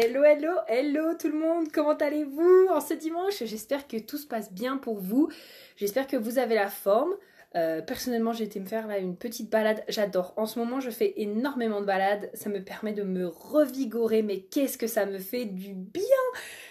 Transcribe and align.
Hello, 0.00 0.22
hello, 0.22 0.52
hello 0.68 1.14
tout 1.18 1.26
le 1.26 1.36
monde, 1.36 1.72
comment 1.72 1.96
allez-vous 1.96 2.68
en 2.70 2.80
ce 2.80 2.94
dimanche? 2.94 3.42
J'espère 3.42 3.88
que 3.88 3.96
tout 3.96 4.16
se 4.16 4.28
passe 4.28 4.52
bien 4.52 4.76
pour 4.76 5.00
vous, 5.00 5.28
j'espère 5.74 6.06
que 6.06 6.16
vous 6.16 6.38
avez 6.38 6.54
la 6.54 6.68
forme. 6.68 7.16
Euh, 7.56 7.82
personnellement, 7.82 8.32
j'ai 8.32 8.44
été 8.44 8.60
me 8.60 8.66
faire 8.66 8.86
là 8.86 8.98
une 8.98 9.16
petite 9.16 9.50
balade, 9.50 9.82
j'adore. 9.88 10.34
En 10.36 10.46
ce 10.46 10.60
moment, 10.60 10.78
je 10.78 10.90
fais 10.90 11.14
énormément 11.16 11.80
de 11.80 11.86
balades, 11.86 12.30
ça 12.32 12.48
me 12.48 12.62
permet 12.62 12.92
de 12.92 13.02
me 13.02 13.26
revigorer, 13.26 14.22
mais 14.22 14.42
qu'est-ce 14.42 14.78
que 14.78 14.86
ça 14.86 15.04
me 15.04 15.18
fait 15.18 15.46
du 15.46 15.74
bien? 15.74 16.04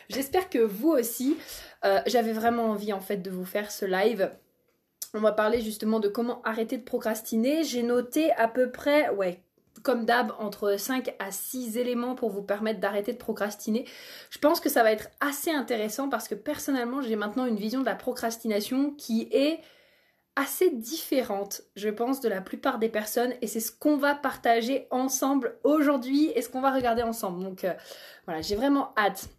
J'espère 0.07 0.49
que 0.49 0.59
vous 0.59 0.91
aussi, 0.91 1.35
euh, 1.83 1.99
j'avais 2.05 2.31
vraiment 2.31 2.67
envie 2.67 2.93
en 2.93 3.01
fait 3.01 3.17
de 3.17 3.29
vous 3.29 3.43
faire 3.43 3.71
ce 3.71 3.83
live. 3.83 4.31
On 5.13 5.19
va 5.19 5.33
parler 5.33 5.59
justement 5.59 5.99
de 5.99 6.07
comment 6.07 6.41
arrêter 6.43 6.77
de 6.77 6.83
procrastiner. 6.83 7.65
J'ai 7.65 7.83
noté 7.83 8.31
à 8.37 8.47
peu 8.47 8.71
près, 8.71 9.09
ouais, 9.09 9.41
comme 9.87 10.03
d'hab, 10.03 10.33
entre 10.37 10.77
5 10.77 11.15
à 11.17 11.31
6 11.31 11.77
éléments 11.77 12.13
pour 12.13 12.29
vous 12.29 12.41
permettre 12.41 12.81
d'arrêter 12.81 13.13
de 13.13 13.17
procrastiner. 13.17 13.85
Je 14.29 14.37
pense 14.37 14.59
que 14.59 14.67
ça 14.67 14.83
va 14.83 14.91
être 14.91 15.07
assez 15.21 15.49
intéressant 15.49 16.09
parce 16.09 16.27
que 16.27 16.35
personnellement, 16.35 17.01
j'ai 17.01 17.15
maintenant 17.15 17.45
une 17.45 17.55
vision 17.55 17.79
de 17.79 17.85
la 17.85 17.95
procrastination 17.95 18.91
qui 18.91 19.29
est 19.31 19.61
assez 20.35 20.71
différente, 20.71 21.61
je 21.77 21.87
pense, 21.87 22.19
de 22.19 22.27
la 22.27 22.41
plupart 22.41 22.79
des 22.79 22.89
personnes 22.89 23.33
et 23.41 23.47
c'est 23.47 23.61
ce 23.61 23.71
qu'on 23.71 23.95
va 23.95 24.13
partager 24.13 24.87
ensemble 24.91 25.57
aujourd'hui 25.63 26.33
et 26.35 26.41
ce 26.41 26.49
qu'on 26.49 26.59
va 26.59 26.73
regarder 26.73 27.03
ensemble. 27.03 27.41
Donc 27.41 27.63
euh, 27.63 27.73
voilà, 28.25 28.41
j'ai 28.41 28.57
vraiment 28.57 28.91
hâte. 28.97 29.29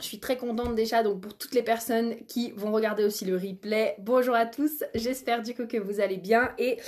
Je 0.00 0.06
suis 0.06 0.18
très 0.18 0.38
contente 0.38 0.74
déjà 0.74 1.02
donc 1.02 1.20
pour 1.20 1.36
toutes 1.36 1.54
les 1.54 1.62
personnes 1.62 2.16
qui 2.24 2.52
vont 2.52 2.72
regarder 2.72 3.04
aussi 3.04 3.26
le 3.26 3.36
replay. 3.36 3.96
Bonjour 3.98 4.34
à 4.34 4.46
tous, 4.46 4.82
j'espère 4.94 5.42
du 5.42 5.54
coup 5.54 5.66
que 5.66 5.76
vous 5.76 6.00
allez 6.00 6.16
bien 6.16 6.52
et 6.56 6.78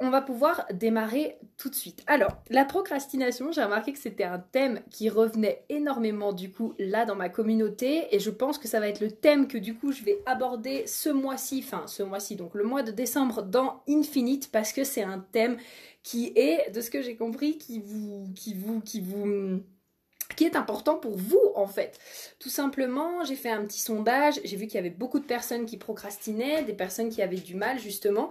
on 0.00 0.08
va 0.10 0.22
pouvoir 0.22 0.66
démarrer 0.72 1.36
tout 1.58 1.68
de 1.68 1.74
suite. 1.74 2.02
Alors, 2.06 2.42
la 2.48 2.64
procrastination, 2.64 3.52
j'ai 3.52 3.62
remarqué 3.62 3.92
que 3.92 3.98
c'était 3.98 4.24
un 4.24 4.38
thème 4.38 4.80
qui 4.90 5.10
revenait 5.10 5.62
énormément 5.68 6.32
du 6.32 6.50
coup 6.50 6.74
là 6.78 7.04
dans 7.04 7.16
ma 7.16 7.28
communauté 7.28 8.14
et 8.14 8.18
je 8.18 8.30
pense 8.30 8.56
que 8.56 8.66
ça 8.66 8.80
va 8.80 8.88
être 8.88 9.00
le 9.00 9.10
thème 9.10 9.46
que 9.46 9.58
du 9.58 9.74
coup 9.74 9.92
je 9.92 10.02
vais 10.02 10.22
aborder 10.24 10.86
ce 10.86 11.10
mois-ci, 11.10 11.62
enfin 11.64 11.86
ce 11.86 12.02
mois-ci, 12.02 12.36
donc 12.36 12.54
le 12.54 12.64
mois 12.64 12.82
de 12.82 12.92
décembre 12.92 13.42
dans 13.42 13.82
Infinite 13.88 14.50
parce 14.50 14.72
que 14.72 14.84
c'est 14.84 15.02
un 15.02 15.18
thème 15.32 15.58
qui 16.02 16.32
est, 16.34 16.70
de 16.74 16.80
ce 16.80 16.90
que 16.90 17.02
j'ai 17.02 17.16
compris, 17.16 17.58
qui 17.58 17.80
vous, 17.80 18.32
qui 18.34 18.54
vous, 18.54 18.80
qui 18.80 19.00
vous 19.00 19.60
qui 20.34 20.44
est 20.44 20.56
important 20.56 20.96
pour 20.96 21.16
vous 21.16 21.52
en 21.54 21.66
fait. 21.66 21.98
Tout 22.38 22.48
simplement, 22.48 23.24
j'ai 23.24 23.36
fait 23.36 23.50
un 23.50 23.64
petit 23.64 23.80
sondage, 23.80 24.40
j'ai 24.44 24.56
vu 24.56 24.66
qu'il 24.66 24.76
y 24.76 24.78
avait 24.78 24.90
beaucoup 24.90 25.18
de 25.18 25.24
personnes 25.24 25.66
qui 25.66 25.76
procrastinaient, 25.76 26.62
des 26.62 26.72
personnes 26.72 27.10
qui 27.10 27.22
avaient 27.22 27.36
du 27.36 27.54
mal 27.54 27.78
justement. 27.78 28.30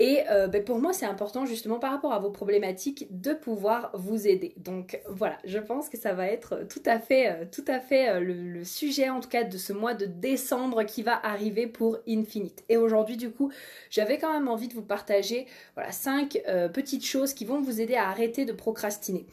Et 0.00 0.24
euh, 0.30 0.48
ben, 0.48 0.64
pour 0.64 0.80
moi, 0.80 0.92
c'est 0.92 1.06
important 1.06 1.46
justement 1.46 1.78
par 1.78 1.92
rapport 1.92 2.12
à 2.12 2.18
vos 2.18 2.30
problématiques 2.30 3.06
de 3.10 3.34
pouvoir 3.34 3.90
vous 3.94 4.26
aider. 4.26 4.52
Donc 4.56 5.00
voilà, 5.08 5.38
je 5.44 5.58
pense 5.58 5.88
que 5.88 5.96
ça 5.96 6.12
va 6.12 6.26
être 6.26 6.66
tout 6.68 6.82
à 6.86 6.98
fait, 6.98 7.28
euh, 7.28 7.44
tout 7.50 7.64
à 7.68 7.78
fait 7.78 8.08
euh, 8.08 8.20
le, 8.20 8.64
sujet 8.64 9.10
en 9.10 9.20
tout 9.20 9.28
cas 9.28 9.44
de 9.44 9.58
ce 9.58 9.72
mois 9.72 9.94
de 9.94 10.06
décembre 10.06 10.84
qui 10.84 11.02
va 11.02 11.24
arriver 11.24 11.66
pour 11.66 11.98
Infinite. 12.08 12.64
Et 12.68 12.76
aujourd'hui, 12.76 13.16
du 13.16 13.30
coup, 13.30 13.52
j'avais 13.90 14.18
quand 14.18 14.32
même 14.32 14.48
envie 14.48 14.68
de 14.68 14.74
vous 14.74 14.82
partager 14.82 15.46
voilà 15.74 15.92
cinq 15.92 16.40
petites 16.72 17.04
choses 17.04 17.34
qui 17.34 17.44
vont 17.44 17.60
vous 17.60 17.80
aider 17.80 17.94
à 17.94 18.08
arrêter 18.08 18.44
de 18.44 18.52
procrastiner. 18.52 19.26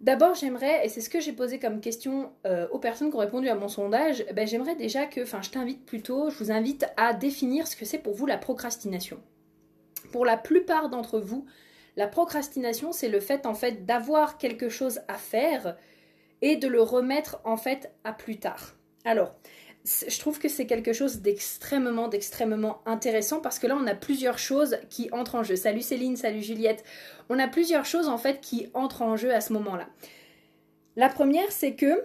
D'abord, 0.00 0.34
j'aimerais, 0.34 0.84
et 0.84 0.88
c'est 0.88 1.00
ce 1.00 1.08
que 1.08 1.20
j'ai 1.20 1.32
posé 1.32 1.58
comme 1.58 1.80
question 1.80 2.32
aux 2.70 2.78
personnes 2.78 3.10
qui 3.10 3.16
ont 3.16 3.20
répondu 3.20 3.48
à 3.48 3.54
mon 3.54 3.68
sondage, 3.68 4.24
ben, 4.34 4.46
j'aimerais 4.46 4.76
déjà 4.76 5.06
que, 5.06 5.22
enfin 5.22 5.40
je 5.40 5.50
t'invite 5.50 5.86
plutôt, 5.86 6.28
je 6.28 6.36
vous 6.38 6.52
invite 6.52 6.86
à 6.98 7.14
définir 7.14 7.66
ce 7.66 7.76
que 7.76 7.86
c'est 7.86 7.98
pour 7.98 8.14
vous 8.14 8.26
la 8.26 8.36
procrastination 8.36 9.18
pour 10.06 10.24
la 10.24 10.36
plupart 10.36 10.88
d'entre 10.88 11.18
vous, 11.18 11.46
la 11.96 12.08
procrastination, 12.08 12.92
c'est 12.92 13.08
le 13.08 13.20
fait 13.20 13.46
en 13.46 13.54
fait 13.54 13.86
d'avoir 13.86 14.38
quelque 14.38 14.68
chose 14.68 15.00
à 15.08 15.14
faire 15.14 15.76
et 16.42 16.56
de 16.56 16.68
le 16.68 16.82
remettre 16.82 17.40
en 17.44 17.56
fait 17.56 17.92
à 18.04 18.12
plus 18.12 18.38
tard. 18.38 18.74
Alors, 19.04 19.34
je 19.86 20.18
trouve 20.18 20.38
que 20.38 20.48
c'est 20.48 20.66
quelque 20.66 20.92
chose 20.92 21.20
d'extrêmement, 21.20 22.08
d'extrêmement 22.08 22.82
intéressant 22.86 23.40
parce 23.40 23.58
que 23.58 23.66
là, 23.66 23.78
on 23.80 23.86
a 23.86 23.94
plusieurs 23.94 24.38
choses 24.38 24.78
qui 24.90 25.08
entrent 25.12 25.36
en 25.36 25.42
jeu. 25.44 25.54
Salut 25.54 25.82
Céline, 25.82 26.16
salut 26.16 26.42
Juliette. 26.42 26.84
On 27.28 27.38
a 27.38 27.46
plusieurs 27.46 27.84
choses 27.84 28.08
en 28.08 28.18
fait 28.18 28.40
qui 28.40 28.68
entrent 28.74 29.02
en 29.02 29.16
jeu 29.16 29.32
à 29.32 29.40
ce 29.40 29.52
moment-là. 29.52 29.88
La 30.96 31.08
première, 31.08 31.52
c'est 31.52 31.74
que 31.74 32.04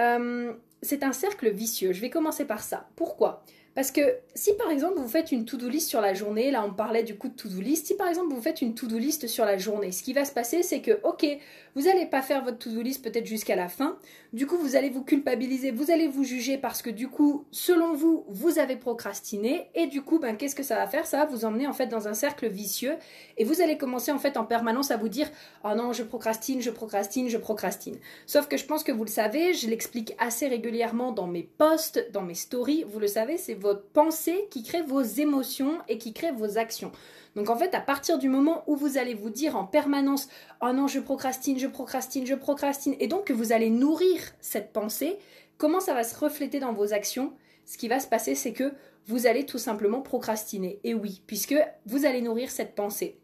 euh, 0.00 0.52
c'est 0.82 1.04
un 1.04 1.12
cercle 1.12 1.50
vicieux. 1.50 1.92
Je 1.92 2.00
vais 2.00 2.10
commencer 2.10 2.44
par 2.44 2.62
ça. 2.62 2.88
Pourquoi? 2.96 3.44
Parce 3.74 3.90
que 3.90 4.00
si 4.34 4.52
par 4.54 4.70
exemple 4.70 4.98
vous 4.98 5.08
faites 5.08 5.32
une 5.32 5.46
to-do 5.46 5.68
list 5.68 5.88
sur 5.88 6.02
la 6.02 6.12
journée, 6.12 6.50
là 6.50 6.62
on 6.66 6.74
parlait 6.74 7.04
du 7.04 7.16
coup 7.16 7.28
de 7.28 7.34
to-do 7.34 7.60
list, 7.60 7.86
si 7.86 7.96
par 7.96 8.08
exemple 8.08 8.34
vous 8.34 8.42
faites 8.42 8.60
une 8.60 8.74
to-do 8.74 8.98
list 8.98 9.26
sur 9.26 9.46
la 9.46 9.56
journée, 9.56 9.92
ce 9.92 10.02
qui 10.02 10.12
va 10.12 10.26
se 10.26 10.32
passer 10.32 10.62
c'est 10.62 10.82
que 10.82 11.00
ok, 11.04 11.26
vous 11.74 11.82
n'allez 11.82 12.06
pas 12.06 12.22
faire 12.22 12.44
votre 12.44 12.58
to-do 12.58 12.82
list 12.82 13.02
peut-être 13.02 13.26
jusqu'à 13.26 13.56
la 13.56 13.68
fin, 13.68 13.96
du 14.32 14.46
coup 14.46 14.56
vous 14.56 14.76
allez 14.76 14.90
vous 14.90 15.02
culpabiliser, 15.02 15.70
vous 15.70 15.90
allez 15.90 16.08
vous 16.08 16.24
juger 16.24 16.58
parce 16.58 16.82
que 16.82 16.90
du 16.90 17.08
coup 17.08 17.44
selon 17.50 17.94
vous 17.94 18.24
vous 18.28 18.58
avez 18.58 18.76
procrastiné 18.76 19.68
et 19.74 19.86
du 19.86 20.02
coup 20.02 20.18
ben 20.18 20.36
qu'est-ce 20.36 20.54
que 20.54 20.62
ça 20.62 20.76
va 20.76 20.86
faire? 20.86 21.06
Ça 21.06 21.18
va 21.18 21.26
vous 21.26 21.44
emmener 21.44 21.66
en 21.66 21.72
fait 21.72 21.86
dans 21.86 22.08
un 22.08 22.14
cercle 22.14 22.48
vicieux 22.48 22.94
et 23.38 23.44
vous 23.44 23.60
allez 23.60 23.78
commencer 23.78 24.12
en 24.12 24.18
fait 24.18 24.36
en 24.36 24.44
permanence 24.44 24.90
à 24.90 24.96
vous 24.96 25.08
dire 25.08 25.30
oh 25.64 25.74
non 25.74 25.92
je 25.92 26.02
procrastine, 26.02 26.60
je 26.60 26.70
procrastine, 26.70 27.28
je 27.28 27.38
procrastine. 27.38 27.96
Sauf 28.26 28.48
que 28.48 28.56
je 28.56 28.66
pense 28.66 28.84
que 28.84 28.92
vous 28.92 29.04
le 29.04 29.10
savez, 29.10 29.54
je 29.54 29.68
l'explique 29.68 30.14
assez 30.18 30.48
régulièrement 30.48 31.12
dans 31.12 31.26
mes 31.26 31.42
posts, 31.42 32.10
dans 32.12 32.22
mes 32.22 32.34
stories, 32.34 32.84
vous 32.86 33.00
le 33.00 33.06
savez 33.06 33.38
c'est 33.38 33.54
votre 33.54 33.84
pensée 33.88 34.46
qui 34.50 34.62
crée 34.62 34.82
vos 34.82 35.02
émotions 35.02 35.78
et 35.88 35.98
qui 35.98 36.12
crée 36.12 36.32
vos 36.32 36.58
actions. 36.58 36.92
Donc 37.34 37.48
en 37.48 37.56
fait, 37.56 37.74
à 37.74 37.80
partir 37.80 38.18
du 38.18 38.28
moment 38.28 38.62
où 38.66 38.76
vous 38.76 38.98
allez 38.98 39.14
vous 39.14 39.30
dire 39.30 39.56
en 39.56 39.64
permanence 39.64 40.28
"Oh 40.60 40.72
non, 40.72 40.86
je 40.86 41.00
procrastine, 41.00 41.58
je 41.58 41.66
procrastine, 41.66 42.26
je 42.26 42.34
procrastine" 42.34 42.94
et 43.00 43.06
donc 43.06 43.24
que 43.24 43.32
vous 43.32 43.52
allez 43.52 43.70
nourrir 43.70 44.20
cette 44.40 44.72
pensée, 44.72 45.18
comment 45.56 45.80
ça 45.80 45.94
va 45.94 46.04
se 46.04 46.18
refléter 46.18 46.60
dans 46.60 46.72
vos 46.72 46.92
actions? 46.92 47.32
Ce 47.64 47.78
qui 47.78 47.88
va 47.88 48.00
se 48.00 48.08
passer, 48.08 48.34
c'est 48.34 48.52
que 48.52 48.74
vous 49.06 49.26
allez 49.26 49.46
tout 49.46 49.58
simplement 49.58 50.02
procrastiner. 50.02 50.80
Et 50.84 50.94
oui, 50.94 51.22
puisque 51.26 51.54
vous 51.86 52.04
allez 52.04 52.20
nourrir 52.20 52.50
cette 52.50 52.74
pensée. 52.74 53.21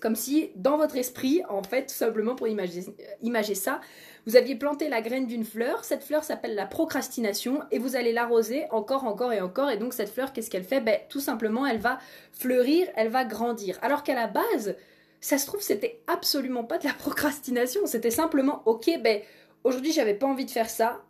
Comme 0.00 0.14
si 0.14 0.50
dans 0.54 0.76
votre 0.76 0.96
esprit, 0.96 1.42
en 1.48 1.62
fait, 1.62 1.86
tout 1.86 1.94
simplement 1.94 2.36
pour 2.36 2.46
imaginer 2.46 3.54
ça, 3.54 3.80
vous 4.26 4.36
aviez 4.36 4.54
planté 4.54 4.88
la 4.88 5.00
graine 5.00 5.26
d'une 5.26 5.44
fleur, 5.44 5.84
cette 5.84 6.04
fleur 6.04 6.22
s'appelle 6.22 6.54
la 6.54 6.66
procrastination 6.66 7.62
et 7.70 7.78
vous 7.78 7.96
allez 7.96 8.12
l'arroser 8.12 8.66
encore, 8.70 9.04
encore 9.04 9.32
et 9.32 9.40
encore. 9.40 9.70
Et 9.70 9.76
donc 9.76 9.94
cette 9.94 10.10
fleur, 10.10 10.32
qu'est-ce 10.32 10.50
qu'elle 10.50 10.64
fait? 10.64 10.80
Ben, 10.80 10.98
Tout 11.08 11.20
simplement, 11.20 11.66
elle 11.66 11.78
va 11.78 11.98
fleurir, 12.32 12.86
elle 12.94 13.08
va 13.08 13.24
grandir. 13.24 13.78
Alors 13.82 14.02
qu'à 14.02 14.14
la 14.14 14.26
base, 14.26 14.76
ça 15.20 15.38
se 15.38 15.46
trouve, 15.46 15.62
c'était 15.62 16.00
absolument 16.06 16.64
pas 16.64 16.78
de 16.78 16.84
la 16.84 16.92
procrastination. 16.92 17.86
C'était 17.86 18.10
simplement, 18.10 18.62
ok, 18.66 18.90
ben 19.02 19.20
aujourd'hui 19.64 19.92
j'avais 19.92 20.14
pas 20.14 20.26
envie 20.26 20.44
de 20.44 20.50
faire 20.50 20.70
ça. 20.70 21.02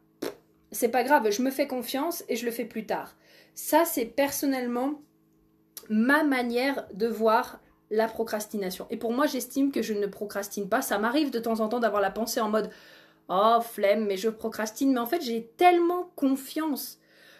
C'est 0.70 0.88
pas 0.88 1.02
grave, 1.02 1.30
je 1.30 1.42
me 1.42 1.50
fais 1.50 1.66
confiance 1.66 2.24
et 2.28 2.36
je 2.36 2.44
le 2.44 2.50
fais 2.50 2.64
plus 2.64 2.86
tard. 2.86 3.16
Ça, 3.54 3.84
c'est 3.84 4.04
personnellement 4.04 5.02
ma 5.88 6.22
manière 6.22 6.86
de 6.94 7.06
voir 7.06 7.60
la 7.90 8.08
procrastination. 8.08 8.86
Et 8.90 8.96
pour 8.96 9.12
moi, 9.12 9.26
j'estime 9.26 9.72
que 9.72 9.82
je 9.82 9.94
ne 9.94 10.06
procrastine 10.06 10.68
pas. 10.68 10.82
Ça 10.82 10.98
m'arrive 10.98 11.30
de 11.30 11.38
temps 11.38 11.60
en 11.60 11.68
temps 11.68 11.80
d'avoir 11.80 12.02
la 12.02 12.10
pensée 12.10 12.40
en 12.40 12.48
mode 12.48 12.70
oh 13.28 13.60
flemme, 13.60 14.06
mais 14.06 14.16
je 14.16 14.28
procrastine. 14.28 14.92
Mais 14.92 15.00
en 15.00 15.06
fait, 15.06 15.22
j'ai 15.22 15.50
tellement 15.56 16.10
confiance 16.16 16.98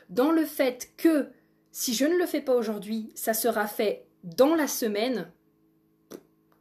dans 0.09 0.33
le 0.33 0.45
fait 0.45 0.91
que 0.97 1.29
si 1.71 1.95
je 1.95 2.07
ne 2.07 2.17
le 2.17 2.27
fais 2.27 2.41
pas 2.41 2.55
aujourd'hui, 2.55 3.11
ça 3.15 3.35
sera 3.35 3.67
fait 3.67 4.07
dans 4.25 4.55
la 4.55 4.67
semaine, 4.67 5.31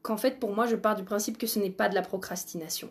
qu'en 0.02 0.18
fait, 0.18 0.40
pour 0.40 0.54
moi, 0.54 0.68
je 0.68 0.76
pars 0.76 0.96
du 0.96 1.04
principe 1.04 1.38
que 1.38 1.48
ce 1.48 1.60
n'est 1.60 1.70
pas 1.70 1.90
de 1.90 1.96
la 1.96 2.02
procrastination. 2.02 2.90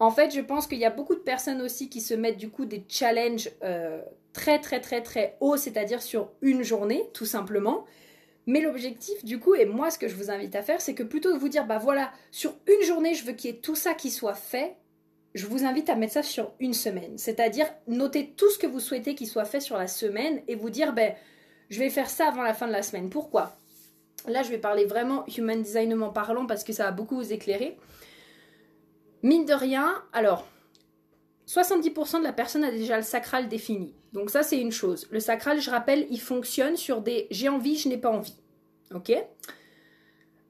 En 0.00 0.10
fait, 0.10 0.34
je 0.34 0.40
pense 0.40 0.66
qu'il 0.66 0.78
y 0.78 0.84
a 0.84 0.90
beaucoup 0.90 1.14
de 1.14 1.20
personnes 1.20 1.62
aussi 1.62 1.88
qui 1.88 2.00
se 2.00 2.14
mettent 2.14 2.36
du 2.36 2.50
coup 2.50 2.64
des 2.64 2.84
challenges 2.88 3.50
euh, 3.62 4.02
très 4.32 4.58
très 4.58 4.80
très 4.80 5.02
très 5.02 5.36
hauts, 5.40 5.56
c'est-à-dire 5.56 6.02
sur 6.02 6.30
une 6.42 6.62
journée, 6.62 7.08
tout 7.12 7.26
simplement. 7.26 7.84
Mais 8.46 8.60
l'objectif, 8.60 9.24
du 9.24 9.38
coup, 9.38 9.54
et 9.54 9.64
moi, 9.64 9.90
ce 9.90 9.98
que 9.98 10.08
je 10.08 10.14
vous 10.14 10.30
invite 10.30 10.54
à 10.54 10.62
faire, 10.62 10.80
c'est 10.80 10.94
que 10.94 11.02
plutôt 11.02 11.32
que 11.32 11.38
vous 11.38 11.48
dire, 11.48 11.66
bah 11.66 11.78
voilà, 11.78 12.12
sur 12.30 12.54
une 12.66 12.86
journée, 12.86 13.14
je 13.14 13.24
veux 13.24 13.32
qu'il 13.32 13.50
y 13.50 13.54
ait 13.54 13.60
tout 13.60 13.74
ça 13.74 13.94
qui 13.94 14.10
soit 14.10 14.34
fait, 14.34 14.76
je 15.34 15.46
vous 15.46 15.64
invite 15.64 15.88
à 15.88 15.96
mettre 15.96 16.12
ça 16.12 16.22
sur 16.22 16.52
une 16.60 16.74
semaine. 16.74 17.16
C'est-à-dire 17.16 17.66
noter 17.86 18.34
tout 18.36 18.50
ce 18.50 18.58
que 18.58 18.66
vous 18.66 18.80
souhaitez 18.80 19.14
qu'il 19.14 19.26
soit 19.26 19.46
fait 19.46 19.60
sur 19.60 19.76
la 19.76 19.88
semaine 19.88 20.42
et 20.46 20.54
vous 20.54 20.70
dire, 20.70 20.92
ben, 20.92 21.14
je 21.70 21.78
vais 21.80 21.90
faire 21.90 22.10
ça 22.10 22.28
avant 22.28 22.42
la 22.42 22.54
fin 22.54 22.66
de 22.66 22.72
la 22.72 22.82
semaine. 22.82 23.10
Pourquoi? 23.10 23.56
Là, 24.26 24.42
je 24.42 24.50
vais 24.50 24.58
parler 24.58 24.84
vraiment 24.84 25.24
human 25.26 25.62
designement 25.62 26.10
parlant 26.10 26.46
parce 26.46 26.64
que 26.64 26.72
ça 26.72 26.84
va 26.84 26.90
beaucoup 26.92 27.16
vous 27.16 27.32
éclairer. 27.32 27.76
Mine 29.22 29.46
de 29.46 29.54
rien, 29.54 30.02
alors, 30.12 30.46
70% 31.46 32.18
de 32.18 32.24
la 32.24 32.32
personne 32.32 32.64
a 32.64 32.70
déjà 32.70 32.96
le 32.96 33.02
sacral 33.02 33.48
défini. 33.48 33.94
Donc 34.12 34.30
ça, 34.30 34.42
c'est 34.42 34.60
une 34.60 34.72
chose. 34.72 35.06
Le 35.10 35.20
sacral, 35.20 35.60
je 35.60 35.70
rappelle, 35.70 36.06
il 36.10 36.20
fonctionne 36.20 36.76
sur 36.76 37.02
des 37.02 37.26
j'ai 37.30 37.48
envie, 37.48 37.76
je 37.76 37.88
n'ai 37.88 37.98
pas 37.98 38.10
envie. 38.10 38.36
Ok? 38.94 39.12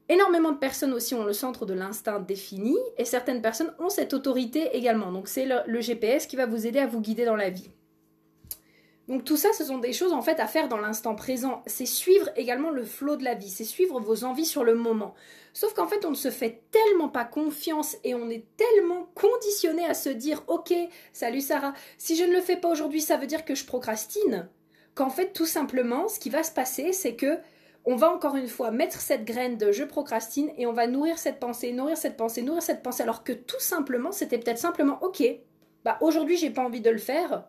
Énormément 0.08 0.52
de 0.52 0.58
personnes 0.58 0.92
aussi 0.92 1.14
ont 1.14 1.24
le 1.24 1.32
centre 1.32 1.64
de 1.64 1.72
l'instinct 1.72 2.20
défini 2.20 2.76
et 2.98 3.06
certaines 3.06 3.40
personnes 3.40 3.72
ont 3.78 3.88
cette 3.88 4.12
autorité 4.12 4.76
également. 4.76 5.10
Donc 5.10 5.28
c'est 5.28 5.46
le, 5.46 5.80
GPS 5.80 6.26
qui 6.26 6.36
va 6.36 6.46
vous 6.46 6.66
aider 6.66 6.78
à 6.78 6.86
vous 6.86 7.00
guider 7.00 7.24
dans 7.24 7.36
la 7.36 7.48
vie. 7.48 7.70
Donc 9.06 9.24
tout 9.24 9.36
ça, 9.36 9.52
ce 9.52 9.64
sont 9.64 9.78
des 9.78 9.92
choses 9.92 10.14
en 10.14 10.22
fait 10.22 10.40
à 10.40 10.46
faire 10.46 10.68
dans 10.68 10.78
l'instant 10.78 11.14
présent. 11.14 11.62
C'est 11.66 11.86
suivre 11.86 12.30
également 12.36 12.70
le 12.70 12.84
flot 12.84 13.16
de 13.16 13.24
la 13.24 13.34
vie, 13.34 13.50
c'est 13.50 13.64
suivre 13.64 14.00
vos 14.00 14.24
envies 14.24 14.46
sur 14.46 14.64
le 14.64 14.74
moment. 14.74 15.14
Sauf 15.52 15.74
qu'en 15.74 15.86
fait, 15.86 16.06
on 16.06 16.10
ne 16.10 16.16
se 16.16 16.30
fait 16.30 16.62
tellement 16.70 17.10
pas 17.10 17.24
confiance 17.24 17.96
et 18.02 18.14
on 18.14 18.30
est 18.30 18.46
tellement 18.56 19.10
conditionné 19.14 19.84
à 19.84 19.94
se 19.94 20.08
dire 20.08 20.42
OK, 20.46 20.72
salut 21.12 21.42
Sarah, 21.42 21.74
si 21.98 22.16
je 22.16 22.24
ne 22.24 22.32
le 22.32 22.40
fais 22.40 22.56
pas 22.56 22.70
aujourd'hui, 22.70 23.02
ça 23.02 23.18
veut 23.18 23.26
dire 23.26 23.44
que 23.44 23.54
je 23.54 23.66
procrastine. 23.66 24.48
Qu'en 24.94 25.10
fait, 25.10 25.32
tout 25.32 25.46
simplement, 25.46 26.08
ce 26.08 26.18
qui 26.18 26.30
va 26.30 26.42
se 26.42 26.52
passer, 26.52 26.92
c'est 26.92 27.14
que 27.14 27.38
on 27.84 27.96
va 27.96 28.10
encore 28.10 28.36
une 28.36 28.48
fois 28.48 28.70
mettre 28.70 29.00
cette 29.00 29.26
graine 29.26 29.58
de 29.58 29.70
je 29.70 29.84
procrastine 29.84 30.50
et 30.56 30.66
on 30.66 30.72
va 30.72 30.86
nourrir 30.86 31.18
cette 31.18 31.38
pensée, 31.38 31.72
nourrir 31.72 31.98
cette 31.98 32.16
pensée, 32.16 32.40
nourrir 32.40 32.62
cette 32.62 32.82
pensée, 32.82 33.02
alors 33.02 33.24
que 33.24 33.32
tout 33.32 33.60
simplement, 33.60 34.12
c'était 34.12 34.38
peut-être 34.38 34.58
simplement 34.58 34.98
OK, 35.02 35.22
bah 35.84 35.98
aujourd'hui 36.00 36.38
j'ai 36.38 36.48
pas 36.48 36.62
envie 36.62 36.80
de 36.80 36.88
le 36.88 36.98
faire, 36.98 37.44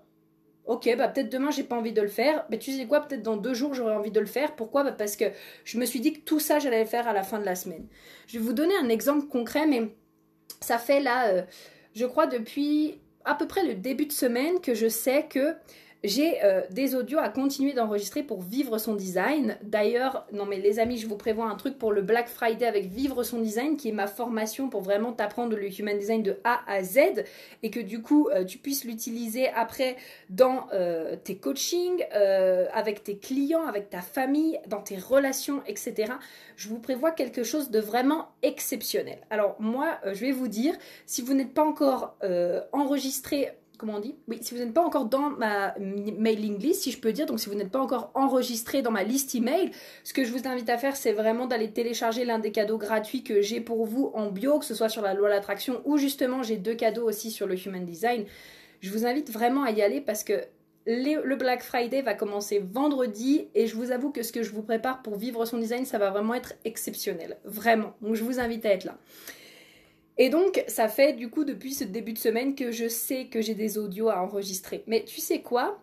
Ok, 0.66 0.90
bah 0.98 1.08
peut-être 1.08 1.30
demain 1.30 1.52
j'ai 1.52 1.64
pas 1.64 1.76
envie 1.76 1.94
de 1.94 2.02
le 2.02 2.08
faire, 2.08 2.44
mais 2.50 2.58
tu 2.58 2.72
sais 2.72 2.86
quoi, 2.88 3.02
peut-être 3.02 3.22
dans 3.22 3.38
deux 3.38 3.54
jours 3.54 3.76
j'aurai 3.76 3.94
envie 3.94 4.12
de 4.12 4.20
le 4.20 4.26
faire. 4.26 4.56
Pourquoi? 4.56 4.84
Bah 4.84 4.92
Parce 4.92 5.16
que 5.16 5.26
je 5.64 5.78
me 5.78 5.86
suis 5.86 6.00
dit 6.00 6.14
que 6.14 6.22
tout 6.22 6.40
ça 6.40 6.58
j'allais 6.58 6.82
le 6.82 6.90
faire 6.90 7.08
à 7.08 7.14
la 7.14 7.22
fin 7.24 7.40
de 7.40 7.46
la 7.46 7.56
semaine. 7.56 7.88
Je 8.28 8.40
vais 8.40 8.44
vous 8.44 8.54
donner 8.54 8.76
un 8.78 8.90
exemple 8.90 9.28
concret, 9.28 9.68
mais 9.68 9.92
ça 10.62 10.80
fait 10.80 11.00
là, 11.02 11.28
euh, 11.28 11.44
je 11.94 12.06
crois 12.06 12.26
depuis 12.26 13.00
à 13.26 13.36
peu 13.36 13.48
près 13.48 13.64
le 13.66 13.76
début 13.76 14.08
de 14.08 14.12
semaine 14.12 14.60
que 14.60 14.74
je 14.74 14.88
sais 14.88 15.28
que 15.28 15.56
j'ai 16.08 16.44
euh, 16.44 16.62
des 16.72 16.96
audios 16.96 17.20
à 17.20 17.30
continuer 17.30 17.74
d'enregistrer 17.74 18.24
pour 18.24 18.42
vivre 18.42 18.78
son 18.78 18.96
design. 18.96 19.58
D'ailleurs, 19.64 20.26
non 20.32 20.46
mais 20.46 20.60
les 20.60 20.80
amis, 20.80 20.98
je 20.98 21.08
vous 21.08 21.18
prévois 21.18 21.46
un 21.46 21.56
truc 21.56 21.78
pour 21.78 21.92
le 21.92 22.02
Black 22.02 22.28
Friday 22.28 22.66
avec 22.66 22.86
vivre 22.86 23.24
son 23.24 23.40
design, 23.40 23.78
qui 23.78 23.90
est 23.90 23.94
ma 23.94 24.08
formation 24.08 24.70
pour 24.70 24.82
vraiment 24.82 25.14
t'apprendre 25.14 25.56
le 25.56 25.80
human 25.80 25.98
design 25.98 26.24
de 26.24 26.38
A 26.44 26.62
à 26.68 26.84
Z 26.84 27.24
et 27.64 27.70
que 27.70 27.80
du 27.80 28.02
coup 28.02 28.30
euh, 28.30 28.44
tu 28.44 28.58
puisses 28.58 28.84
l'utiliser 28.84 29.48
après 29.50 29.96
dans 30.30 30.68
euh, 30.74 31.16
tes 31.24 31.38
coachings, 31.38 32.04
avec 32.74 33.04
tes 33.04 33.18
clients, 33.18 33.66
avec 33.68 33.90
ta 33.90 34.02
famille, 34.02 34.60
dans 34.68 34.82
tes 34.82 34.98
relations, 34.98 35.62
etc. 35.68 36.14
Je 36.56 36.70
vous 36.70 36.80
prévois 36.80 37.12
quelque 37.12 37.44
chose 37.44 37.70
de 37.70 37.80
vraiment 37.80 38.30
exceptionnel. 38.42 39.20
Alors 39.30 39.56
moi, 39.60 39.98
je 40.06 40.20
vais 40.20 40.32
vous 40.32 40.48
dire, 40.48 40.76
si 41.06 41.22
vous 41.22 41.34
n'êtes 41.34 41.54
pas 41.54 41.64
encore 41.64 42.16
enregistré 42.72 43.52
comment 43.78 43.96
on 43.96 44.00
dit? 44.00 44.16
Oui, 44.28 44.40
si 44.42 44.54
vous 44.54 44.60
n'êtes 44.60 44.74
pas 44.74 44.84
encore 44.84 45.06
dans 45.06 45.30
ma 45.32 45.76
mailing 45.78 46.58
list, 46.58 46.84
si 46.84 46.92
je 46.92 47.00
peux 47.00 47.12
dire, 47.12 47.26
donc 47.26 47.40
si 47.40 47.50
vous 47.50 47.56
n'êtes 47.56 47.72
pas 47.72 47.82
encore 47.82 48.12
enregistré 48.14 48.82
dans 48.82 48.92
ma 48.92 49.04
liste 49.04 49.36
email, 49.36 49.72
ce 50.04 50.14
que 50.14 50.24
je 50.24 50.32
vous 50.32 50.48
invite 50.48 50.70
à 50.70 50.78
faire, 50.78 50.96
c'est 50.96 51.14
vraiment 51.14 51.48
d'aller 51.48 51.72
télécharger 51.72 52.26
l'un 52.26 52.40
des 52.40 52.52
cadeaux 52.52 52.78
gratuits 52.78 53.24
que 53.24 53.42
j'ai 53.42 53.62
pour 53.62 53.86
vous 53.86 54.12
en 54.14 54.32
bio, 54.32 54.60
que 54.60 54.66
ce 54.66 54.76
soit 54.76 54.90
sur 54.90 55.02
la 55.02 55.14
loi 55.14 55.30
l'attraction 55.30 55.82
ou 55.86 55.98
justement 55.98 56.44
j'ai 56.44 56.58
deux 56.58 56.76
cadeaux 56.76 57.08
aussi 57.08 57.32
sur 57.32 57.48
le 57.48 57.56
human 57.56 57.86
design. 57.86 58.26
Je 58.82 58.92
vous 58.92 59.06
invite 59.06 59.32
vraiment 59.32 59.64
à 59.64 59.72
y 59.72 59.82
aller 59.82 60.02
parce 60.02 60.24
que 60.24 60.34
le 60.88 61.36
Black 61.36 61.64
Friday 61.64 62.02
va 62.02 62.14
commencer 62.14 62.60
vendredi 62.60 63.48
et 63.56 63.68
je 63.68 63.76
vous 63.76 63.92
avoue 63.92 64.12
que 64.12 64.24
ce 64.24 64.32
que 64.32 64.44
je 64.44 64.52
vous 64.52 64.62
prépare 64.62 65.02
pour 65.02 65.16
vivre 65.16 65.46
son 65.46 65.58
design, 65.58 65.86
ça 65.86 65.98
va 65.98 66.12
vraiment 66.12 66.36
être 66.36 66.54
exceptionnel. 66.64 67.38
Vraiment. 67.44 67.94
Donc 68.02 68.16
je 68.16 68.24
vous 68.24 68.40
invite 68.40 68.66
à 68.66 68.70
être 68.70 68.84
là. 68.84 68.98
Et 70.18 70.30
donc, 70.30 70.64
ça 70.68 70.88
fait 70.88 71.14
du 71.14 71.30
coup 71.30 71.44
depuis 71.44 71.74
ce 71.74 71.84
début 71.84 72.14
de 72.14 72.18
semaine 72.18 72.56
que 72.56 72.72
je 72.72 72.88
sais 72.88 73.26
que 73.28 73.42
j'ai 73.42 73.56
des 73.56 73.78
audios 73.78 74.10
à 74.10 74.22
enregistrer. 74.22 74.84
Mais 74.88 75.04
tu 75.04 75.20
sais 75.20 75.42
quoi? 75.42 75.82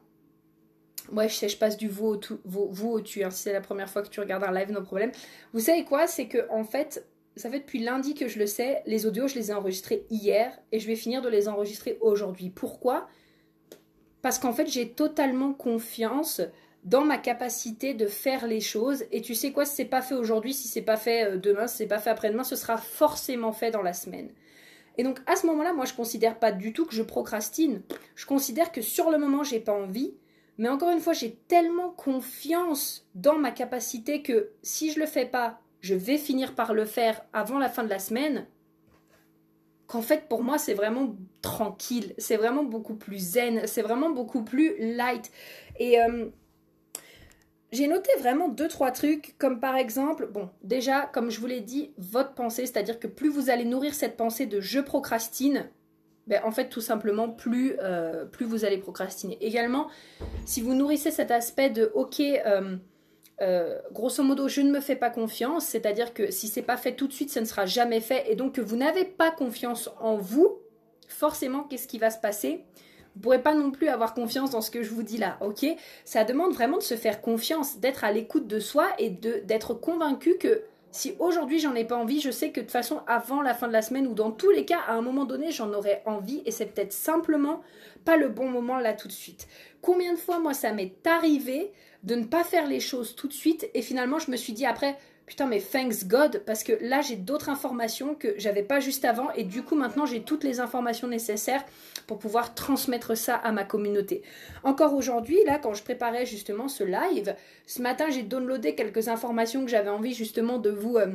Ouais, 1.12 1.28
je 1.28 1.34
sais, 1.34 1.48
je 1.48 1.58
passe 1.58 1.76
du 1.76 1.88
vous 1.88 2.06
au, 2.06 2.16
tout, 2.16 2.38
vous, 2.44 3.00
tu. 3.00 3.24
Hein. 3.24 3.30
Si 3.30 3.42
c'est 3.42 3.52
la 3.52 3.60
première 3.60 3.90
fois 3.90 4.02
que 4.02 4.08
tu 4.08 4.20
regardes 4.20 4.44
un 4.44 4.52
live, 4.52 4.70
no 4.70 4.82
problème. 4.82 5.12
Vous 5.52 5.60
savez 5.60 5.84
quoi? 5.84 6.06
C'est 6.06 6.28
que 6.28 6.48
en 6.50 6.64
fait, 6.64 7.06
ça 7.36 7.50
fait 7.50 7.60
depuis 7.60 7.80
lundi 7.80 8.14
que 8.14 8.28
je 8.28 8.38
le 8.38 8.46
sais. 8.46 8.82
Les 8.86 9.06
audios, 9.06 9.28
je 9.28 9.34
les 9.34 9.50
ai 9.50 9.54
enregistrés 9.54 10.06
hier 10.10 10.58
et 10.70 10.78
je 10.78 10.86
vais 10.86 10.96
finir 10.96 11.20
de 11.20 11.28
les 11.28 11.48
enregistrer 11.48 11.98
aujourd'hui. 12.00 12.50
Pourquoi? 12.50 13.08
Parce 14.22 14.38
qu'en 14.38 14.52
fait, 14.52 14.68
j'ai 14.68 14.90
totalement 14.90 15.52
confiance 15.52 16.40
dans 16.84 17.04
ma 17.04 17.18
capacité 17.18 17.94
de 17.94 18.06
faire 18.06 18.46
les 18.46 18.60
choses. 18.60 19.04
Et 19.12 19.20
tu 19.20 19.34
sais 19.34 19.52
quoi, 19.52 19.64
si 19.64 19.76
c'est 19.76 19.84
pas 19.84 20.02
fait 20.02 20.14
aujourd'hui, 20.14 20.52
si 20.52 20.68
c'est 20.68 20.82
pas 20.82 20.96
fait 20.96 21.24
euh, 21.24 21.36
demain, 21.36 21.66
si 21.66 21.78
c'est 21.78 21.86
pas 21.86 21.98
fait 21.98 22.10
après-demain, 22.10 22.44
ce 22.44 22.56
sera 22.56 22.76
forcément 22.76 23.52
fait 23.52 23.70
dans 23.70 23.82
la 23.82 23.92
semaine. 23.92 24.30
Et 24.98 25.04
donc 25.04 25.20
à 25.26 25.36
ce 25.36 25.46
moment-là, 25.46 25.72
moi 25.72 25.84
je 25.84 25.94
considère 25.94 26.38
pas 26.38 26.52
du 26.52 26.72
tout 26.72 26.84
que 26.84 26.94
je 26.94 27.02
procrastine. 27.02 27.82
Je 28.14 28.26
considère 28.26 28.72
que 28.72 28.82
sur 28.82 29.10
le 29.10 29.18
moment, 29.18 29.42
j'ai 29.42 29.60
pas 29.60 29.72
envie. 29.72 30.14
Mais 30.58 30.68
encore 30.68 30.90
une 30.90 31.00
fois, 31.00 31.14
j'ai 31.14 31.34
tellement 31.48 31.90
confiance 31.90 33.08
dans 33.14 33.38
ma 33.38 33.52
capacité 33.52 34.22
que 34.22 34.50
si 34.62 34.92
je 34.92 35.00
le 35.00 35.06
fais 35.06 35.24
pas, 35.24 35.60
je 35.80 35.94
vais 35.94 36.18
finir 36.18 36.54
par 36.54 36.74
le 36.74 36.84
faire 36.84 37.24
avant 37.32 37.58
la 37.58 37.68
fin 37.68 37.84
de 37.84 37.88
la 37.88 37.98
semaine. 37.98 38.46
Qu'en 39.86 40.02
fait, 40.02 40.28
pour 40.28 40.42
moi, 40.42 40.58
c'est 40.58 40.74
vraiment 40.74 41.16
tranquille, 41.40 42.14
c'est 42.18 42.36
vraiment 42.36 42.64
beaucoup 42.64 42.94
plus 42.94 43.18
zen, 43.18 43.66
c'est 43.66 43.82
vraiment 43.82 44.10
beaucoup 44.10 44.42
plus 44.42 44.74
light. 44.78 45.30
Et 45.78 46.00
euh, 46.00 46.28
j'ai 47.72 47.88
noté 47.88 48.10
vraiment 48.18 48.48
deux, 48.48 48.68
trois 48.68 48.90
trucs, 48.90 49.34
comme 49.38 49.58
par 49.58 49.76
exemple, 49.76 50.26
bon, 50.26 50.50
déjà, 50.62 51.06
comme 51.06 51.30
je 51.30 51.40
vous 51.40 51.46
l'ai 51.46 51.60
dit, 51.60 51.92
votre 51.96 52.34
pensée, 52.34 52.66
c'est-à-dire 52.66 53.00
que 53.00 53.06
plus 53.06 53.30
vous 53.30 53.48
allez 53.48 53.64
nourrir 53.64 53.94
cette 53.94 54.18
pensée 54.18 54.44
de 54.44 54.60
je 54.60 54.78
procrastine, 54.78 55.70
ben, 56.26 56.40
en 56.44 56.50
fait, 56.50 56.68
tout 56.68 56.82
simplement, 56.82 57.30
plus, 57.30 57.76
euh, 57.82 58.26
plus 58.26 58.44
vous 58.44 58.64
allez 58.64 58.78
procrastiner. 58.78 59.38
Également, 59.40 59.88
si 60.44 60.60
vous 60.60 60.74
nourrissez 60.74 61.10
cet 61.10 61.30
aspect 61.30 61.70
de 61.70 61.90
ok, 61.94 62.20
euh, 62.20 62.76
euh, 63.40 63.78
grosso 63.90 64.22
modo, 64.22 64.48
je 64.48 64.60
ne 64.60 64.70
me 64.70 64.80
fais 64.80 64.94
pas 64.94 65.10
confiance, 65.10 65.64
c'est-à-dire 65.64 66.14
que 66.14 66.30
si 66.30 66.48
c'est 66.48 66.62
pas 66.62 66.76
fait 66.76 66.94
tout 66.94 67.08
de 67.08 67.12
suite, 67.12 67.30
ça 67.30 67.40
ne 67.40 67.46
sera 67.46 67.64
jamais 67.64 68.00
fait, 68.00 68.30
et 68.30 68.36
donc 68.36 68.54
que 68.54 68.60
vous 68.60 68.76
n'avez 68.76 69.04
pas 69.04 69.30
confiance 69.30 69.90
en 69.98 70.16
vous, 70.16 70.58
forcément, 71.08 71.64
qu'est-ce 71.64 71.88
qui 71.88 71.98
va 71.98 72.10
se 72.10 72.20
passer? 72.20 72.64
Vous 73.14 73.18
ne 73.18 73.22
pourrez 73.22 73.42
pas 73.42 73.54
non 73.54 73.70
plus 73.70 73.88
avoir 73.88 74.14
confiance 74.14 74.50
dans 74.50 74.62
ce 74.62 74.70
que 74.70 74.82
je 74.82 74.90
vous 74.90 75.02
dis 75.02 75.18
là, 75.18 75.36
ok? 75.40 75.66
Ça 76.04 76.24
demande 76.24 76.54
vraiment 76.54 76.78
de 76.78 76.82
se 76.82 76.96
faire 76.96 77.20
confiance, 77.20 77.78
d'être 77.78 78.04
à 78.04 78.12
l'écoute 78.12 78.46
de 78.46 78.58
soi 78.58 78.88
et 78.98 79.10
d'être 79.10 79.74
convaincu 79.74 80.36
que 80.38 80.62
si 80.92 81.14
aujourd'hui 81.18 81.58
j'en 81.58 81.74
ai 81.74 81.84
pas 81.84 81.96
envie, 81.96 82.20
je 82.20 82.30
sais 82.30 82.50
que 82.50 82.60
de 82.60 82.66
toute 82.66 82.72
façon 82.72 83.00
avant 83.06 83.40
la 83.40 83.54
fin 83.54 83.66
de 83.66 83.72
la 83.72 83.82
semaine 83.82 84.06
ou 84.06 84.14
dans 84.14 84.30
tous 84.30 84.50
les 84.50 84.66
cas 84.66 84.80
à 84.86 84.92
un 84.92 85.00
moment 85.00 85.24
donné 85.24 85.50
j'en 85.50 85.72
aurais 85.72 86.02
envie 86.04 86.42
et 86.44 86.50
c'est 86.50 86.66
peut-être 86.66 86.92
simplement 86.92 87.62
pas 88.04 88.16
le 88.16 88.28
bon 88.28 88.48
moment 88.48 88.78
là 88.78 88.92
tout 88.92 89.08
de 89.08 89.12
suite. 89.12 89.48
Combien 89.80 90.12
de 90.12 90.18
fois 90.18 90.38
moi 90.38 90.52
ça 90.52 90.72
m'est 90.72 90.94
arrivé 91.06 91.72
de 92.02 92.14
ne 92.14 92.24
pas 92.24 92.44
faire 92.44 92.66
les 92.66 92.80
choses 92.80 93.14
tout 93.14 93.26
de 93.26 93.32
suite 93.32 93.70
et 93.72 93.80
finalement 93.80 94.18
je 94.18 94.30
me 94.30 94.36
suis 94.36 94.52
dit 94.52 94.66
après 94.66 94.98
putain 95.26 95.46
mais 95.46 95.60
thanks 95.60 96.04
God 96.06 96.42
parce 96.44 96.64
que 96.64 96.72
là 96.80 97.00
j'ai 97.00 97.16
d'autres 97.16 97.48
informations 97.48 98.14
que 98.14 98.34
j'avais 98.38 98.62
pas 98.62 98.80
juste 98.80 99.04
avant 99.04 99.30
et 99.32 99.44
du 99.44 99.62
coup 99.62 99.74
maintenant 99.74 100.06
j'ai 100.06 100.22
toutes 100.22 100.44
les 100.44 100.60
informations 100.60 101.08
nécessaires 101.08 101.64
pour 102.06 102.18
pouvoir 102.18 102.54
transmettre 102.54 103.16
ça 103.16 103.36
à 103.36 103.52
ma 103.52 103.64
communauté. 103.64 104.22
Encore 104.64 104.94
aujourd'hui 104.94 105.38
là 105.46 105.58
quand 105.58 105.74
je 105.74 105.82
préparais 105.82 106.26
justement 106.26 106.68
ce 106.68 106.84
live, 106.84 107.34
ce 107.66 107.82
matin 107.82 108.10
j'ai 108.10 108.22
downloadé 108.22 108.74
quelques 108.74 109.08
informations 109.08 109.64
que 109.64 109.70
j'avais 109.70 109.90
envie 109.90 110.14
justement 110.14 110.58
de 110.58 110.70
vous 110.70 110.96
euh, 110.96 111.06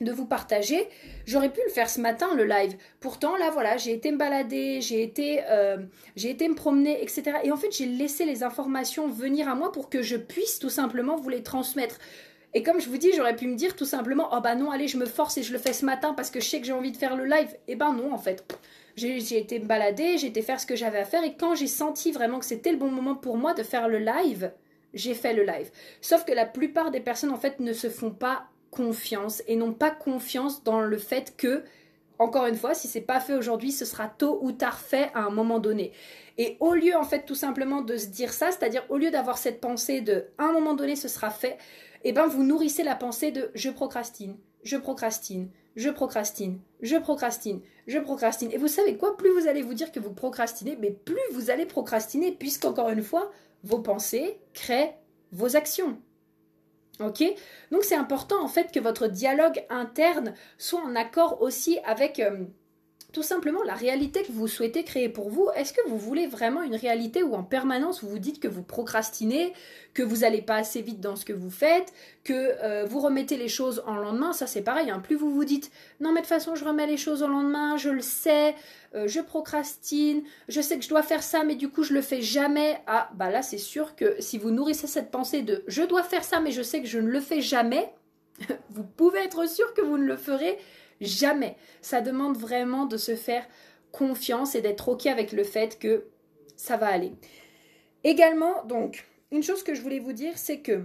de 0.00 0.12
vous 0.12 0.26
partager. 0.26 0.88
J'aurais 1.26 1.50
pu 1.50 1.60
le 1.66 1.72
faire 1.72 1.90
ce 1.90 2.00
matin, 2.00 2.28
le 2.34 2.44
live. 2.44 2.76
Pourtant, 3.00 3.36
là, 3.36 3.50
voilà, 3.50 3.76
j'ai 3.76 3.92
été 3.92 4.12
me 4.12 4.16
balader, 4.16 4.80
j'ai 4.80 5.02
été, 5.02 5.40
euh, 5.48 5.78
j'ai 6.16 6.30
été 6.30 6.48
me 6.48 6.54
promener, 6.54 7.02
etc. 7.02 7.38
Et 7.44 7.50
en 7.50 7.56
fait, 7.56 7.72
j'ai 7.72 7.86
laissé 7.86 8.24
les 8.24 8.42
informations 8.42 9.08
venir 9.08 9.48
à 9.48 9.54
moi 9.54 9.72
pour 9.72 9.88
que 9.88 10.02
je 10.02 10.16
puisse 10.16 10.58
tout 10.58 10.70
simplement 10.70 11.16
vous 11.16 11.28
les 11.28 11.42
transmettre. 11.42 11.98
Et 12.54 12.62
comme 12.62 12.80
je 12.80 12.88
vous 12.88 12.96
dis, 12.96 13.12
j'aurais 13.14 13.36
pu 13.36 13.46
me 13.46 13.56
dire 13.56 13.76
tout 13.76 13.84
simplement, 13.84 14.28
oh 14.32 14.40
bah 14.40 14.54
non, 14.54 14.70
allez, 14.70 14.88
je 14.88 14.96
me 14.96 15.06
force 15.06 15.36
et 15.36 15.42
je 15.42 15.52
le 15.52 15.58
fais 15.58 15.72
ce 15.72 15.84
matin 15.84 16.14
parce 16.14 16.30
que 16.30 16.40
je 16.40 16.46
sais 16.46 16.60
que 16.60 16.66
j'ai 16.66 16.72
envie 16.72 16.92
de 16.92 16.96
faire 16.96 17.16
le 17.16 17.24
live. 17.24 17.48
Et 17.68 17.72
eh 17.72 17.76
ben 17.76 17.92
non, 17.92 18.12
en 18.12 18.18
fait. 18.18 18.44
J'ai 18.96 19.38
été 19.38 19.60
me 19.60 19.66
balader, 19.66 20.18
j'ai 20.18 20.26
été 20.26 20.42
faire 20.42 20.58
ce 20.58 20.66
que 20.66 20.74
j'avais 20.74 20.98
à 20.98 21.04
faire 21.04 21.22
et 21.22 21.36
quand 21.36 21.54
j'ai 21.54 21.68
senti 21.68 22.10
vraiment 22.10 22.40
que 22.40 22.44
c'était 22.44 22.72
le 22.72 22.78
bon 22.78 22.90
moment 22.90 23.14
pour 23.14 23.36
moi 23.36 23.54
de 23.54 23.62
faire 23.62 23.86
le 23.86 23.98
live, 23.98 24.50
j'ai 24.92 25.14
fait 25.14 25.34
le 25.34 25.44
live. 25.44 25.70
Sauf 26.00 26.24
que 26.24 26.32
la 26.32 26.46
plupart 26.46 26.90
des 26.90 26.98
personnes 26.98 27.30
en 27.30 27.36
fait 27.36 27.60
ne 27.60 27.72
se 27.72 27.88
font 27.90 28.10
pas 28.10 28.48
confiance 28.72 29.42
et 29.46 29.54
n'ont 29.54 29.72
pas 29.72 29.92
confiance 29.92 30.64
dans 30.64 30.80
le 30.80 30.98
fait 30.98 31.34
que 31.36 31.62
encore 32.18 32.46
une 32.46 32.56
fois, 32.56 32.74
si 32.74 32.88
c'est 32.88 33.00
pas 33.00 33.20
fait 33.20 33.34
aujourd'hui, 33.34 33.72
ce 33.72 33.84
sera 33.84 34.08
tôt 34.08 34.38
ou 34.42 34.52
tard 34.52 34.78
fait 34.78 35.10
à 35.14 35.20
un 35.20 35.30
moment 35.30 35.58
donné. 35.58 35.92
Et 36.36 36.56
au 36.60 36.74
lieu 36.74 36.96
en 36.96 37.04
fait 37.04 37.24
tout 37.24 37.34
simplement 37.34 37.82
de 37.82 37.96
se 37.96 38.06
dire 38.06 38.32
ça, 38.32 38.50
c'est-à-dire 38.50 38.84
au 38.88 38.96
lieu 38.96 39.10
d'avoir 39.10 39.38
cette 39.38 39.60
pensée 39.60 40.00
de 40.00 40.26
à 40.38 40.44
un 40.44 40.52
moment 40.52 40.74
donné 40.74 40.96
ce 40.96 41.08
sera 41.08 41.30
fait, 41.30 41.58
eh 42.04 42.12
ben 42.12 42.26
vous 42.26 42.44
nourrissez 42.44 42.82
la 42.82 42.94
pensée 42.94 43.30
de 43.30 43.50
je 43.54 43.70
procrastine, 43.70 44.36
je 44.62 44.76
procrastine, 44.76 45.50
je 45.76 45.90
procrastine, 45.90 46.60
je 46.80 46.96
procrastine, 46.96 47.60
je 47.86 47.98
procrastine. 47.98 48.52
Et 48.52 48.58
vous 48.58 48.68
savez 48.68 48.96
quoi? 48.96 49.16
Plus 49.16 49.30
vous 49.30 49.48
allez 49.48 49.62
vous 49.62 49.74
dire 49.74 49.92
que 49.92 50.00
vous 50.00 50.12
procrastinez, 50.12 50.76
mais 50.80 50.90
plus 50.90 51.20
vous 51.32 51.50
allez 51.50 51.66
procrastiner, 51.66 52.32
puisqu'encore 52.32 52.90
une 52.90 53.02
fois, 53.02 53.30
vos 53.62 53.78
pensées 53.78 54.40
créent 54.54 54.96
vos 55.32 55.56
actions. 55.56 55.98
Ok. 57.00 57.22
Donc 57.70 57.84
c'est 57.84 57.94
important 57.94 58.42
en 58.42 58.48
fait 58.48 58.72
que 58.72 58.80
votre 58.80 59.06
dialogue 59.06 59.64
interne 59.70 60.34
soit 60.56 60.80
en 60.80 60.96
accord 60.96 61.40
aussi 61.42 61.78
avec 61.84 62.18
euh, 62.18 62.44
tout 63.18 63.24
simplement 63.24 63.64
la 63.64 63.74
réalité 63.74 64.22
que 64.22 64.30
vous 64.30 64.46
souhaitez 64.46 64.84
créer 64.84 65.08
pour 65.08 65.28
vous. 65.28 65.48
Est-ce 65.56 65.72
que 65.72 65.80
vous 65.88 65.98
voulez 65.98 66.28
vraiment 66.28 66.62
une 66.62 66.76
réalité 66.76 67.24
où 67.24 67.34
en 67.34 67.42
permanence 67.42 68.00
vous 68.00 68.10
vous 68.10 68.20
dites 68.20 68.38
que 68.38 68.46
vous 68.46 68.62
procrastinez, 68.62 69.52
que 69.92 70.04
vous 70.04 70.18
n'allez 70.18 70.40
pas 70.40 70.54
assez 70.54 70.82
vite 70.82 71.00
dans 71.00 71.16
ce 71.16 71.24
que 71.24 71.32
vous 71.32 71.50
faites, 71.50 71.92
que 72.22 72.32
euh, 72.62 72.84
vous 72.84 73.00
remettez 73.00 73.36
les 73.36 73.48
choses 73.48 73.82
en 73.88 73.96
lendemain? 73.96 74.32
Ça 74.32 74.46
c'est 74.46 74.62
pareil, 74.62 74.88
hein. 74.92 75.00
plus 75.00 75.16
vous 75.16 75.32
vous 75.32 75.44
dites 75.44 75.72
non 75.98 76.10
mais 76.12 76.20
de 76.20 76.26
toute 76.26 76.28
façon 76.28 76.54
je 76.54 76.64
remets 76.64 76.86
les 76.86 76.96
choses 76.96 77.24
au 77.24 77.26
lendemain, 77.26 77.76
je 77.76 77.90
le 77.90 78.02
sais, 78.02 78.54
euh, 78.94 79.08
je 79.08 79.18
procrastine, 79.18 80.22
je 80.46 80.60
sais 80.60 80.78
que 80.78 80.84
je 80.84 80.88
dois 80.88 81.02
faire 81.02 81.24
ça 81.24 81.42
mais 81.42 81.56
du 81.56 81.68
coup 81.70 81.82
je 81.82 81.94
le 81.94 82.02
fais 82.02 82.22
jamais. 82.22 82.80
Ah 82.86 83.10
bah 83.16 83.30
là 83.30 83.42
c'est 83.42 83.58
sûr 83.58 83.96
que 83.96 84.14
si 84.20 84.38
vous 84.38 84.52
nourrissez 84.52 84.86
cette 84.86 85.10
pensée 85.10 85.42
de 85.42 85.64
je 85.66 85.82
dois 85.82 86.04
faire 86.04 86.22
ça 86.22 86.38
mais 86.38 86.52
je 86.52 86.62
sais 86.62 86.80
que 86.80 86.86
je 86.86 87.00
ne 87.00 87.08
le 87.08 87.20
fais 87.20 87.40
jamais, 87.40 87.92
vous 88.70 88.84
pouvez 88.84 89.18
être 89.18 89.48
sûr 89.48 89.74
que 89.74 89.80
vous 89.80 89.98
ne 89.98 90.04
le 90.04 90.16
ferez 90.16 90.56
Jamais. 91.00 91.56
Ça 91.80 92.00
demande 92.00 92.36
vraiment 92.36 92.86
de 92.86 92.96
se 92.96 93.14
faire 93.14 93.46
confiance 93.92 94.54
et 94.54 94.60
d'être 94.60 94.88
OK 94.88 95.06
avec 95.06 95.32
le 95.32 95.44
fait 95.44 95.78
que 95.78 96.06
ça 96.56 96.76
va 96.76 96.88
aller. 96.88 97.12
Également, 98.04 98.64
donc, 98.64 99.06
une 99.30 99.42
chose 99.42 99.62
que 99.62 99.74
je 99.74 99.82
voulais 99.82 99.98
vous 99.98 100.12
dire, 100.12 100.36
c'est 100.36 100.60
que 100.60 100.82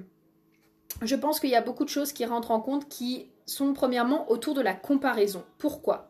je 1.01 1.15
pense 1.15 1.39
qu'il 1.39 1.49
y 1.49 1.55
a 1.55 1.61
beaucoup 1.61 1.83
de 1.83 1.89
choses 1.89 2.13
qui 2.13 2.25
rentrent 2.25 2.51
en 2.51 2.59
compte 2.59 2.87
qui 2.87 3.29
sont 3.45 3.73
premièrement 3.73 4.29
autour 4.31 4.53
de 4.53 4.61
la 4.61 4.73
comparaison. 4.73 5.43
Pourquoi? 5.57 6.09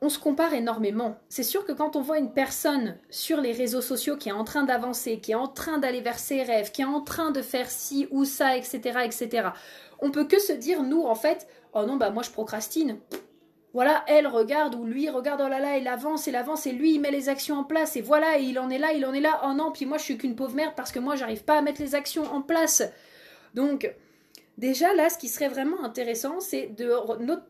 On 0.00 0.08
se 0.08 0.18
compare 0.18 0.54
énormément. 0.54 1.16
C'est 1.28 1.42
sûr 1.42 1.64
que 1.64 1.72
quand 1.72 1.96
on 1.96 2.02
voit 2.02 2.18
une 2.18 2.32
personne 2.32 2.98
sur 3.10 3.40
les 3.40 3.52
réseaux 3.52 3.80
sociaux 3.80 4.16
qui 4.16 4.28
est 4.28 4.32
en 4.32 4.44
train 4.44 4.64
d'avancer, 4.64 5.18
qui 5.18 5.32
est 5.32 5.36
en 5.36 5.48
train 5.48 5.78
d'aller 5.78 6.00
vers 6.00 6.18
ses 6.18 6.42
rêves, 6.42 6.70
qui 6.72 6.82
est 6.82 6.86
en 6.86 7.00
train 7.00 7.30
de 7.30 7.42
faire 7.42 7.70
ci 7.70 8.06
ou 8.10 8.24
ça, 8.24 8.56
etc., 8.56 9.00
etc., 9.04 9.48
on 10.00 10.10
peut 10.10 10.24
que 10.24 10.38
se 10.38 10.52
dire, 10.52 10.82
nous, 10.82 11.02
en 11.02 11.14
fait, 11.14 11.46
oh 11.72 11.84
non, 11.86 11.96
bah 11.96 12.10
moi 12.10 12.22
je 12.22 12.30
procrastine. 12.30 12.98
Voilà, 13.72 14.04
elle 14.06 14.26
regarde 14.26 14.74
ou 14.74 14.84
lui 14.84 15.08
regarde, 15.08 15.42
oh 15.44 15.48
là 15.48 15.58
là, 15.58 15.78
il 15.78 15.88
avance, 15.88 16.26
il 16.26 16.36
avance, 16.36 16.66
et 16.66 16.72
lui 16.72 16.94
il 16.94 17.00
met 17.00 17.10
les 17.10 17.28
actions 17.28 17.56
en 17.56 17.64
place, 17.64 17.96
et 17.96 18.02
voilà, 18.02 18.38
et 18.38 18.42
il 18.42 18.58
en 18.58 18.70
est 18.70 18.78
là, 18.78 18.92
il 18.92 19.04
en 19.04 19.12
est 19.12 19.20
là, 19.20 19.40
oh 19.44 19.52
non, 19.52 19.72
puis 19.72 19.84
moi 19.86 19.98
je 19.98 20.04
suis 20.04 20.18
qu'une 20.18 20.36
pauvre 20.36 20.54
merde 20.54 20.74
parce 20.76 20.92
que 20.92 21.00
moi 21.00 21.16
j'arrive 21.16 21.44
pas 21.44 21.58
à 21.58 21.62
mettre 21.62 21.80
les 21.80 21.94
actions 21.94 22.24
en 22.32 22.42
place. 22.42 22.82
Donc, 23.54 23.92
déjà 24.58 24.94
là, 24.94 25.10
ce 25.10 25.18
qui 25.18 25.28
serait 25.28 25.48
vraiment 25.48 25.82
intéressant, 25.84 26.40
c'est 26.40 26.66
de 26.68 26.90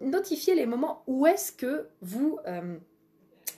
notifier 0.00 0.54
les 0.54 0.66
moments 0.66 1.02
où 1.06 1.26
est-ce 1.26 1.52
que 1.52 1.88
vous 2.00 2.38
euh, 2.46 2.76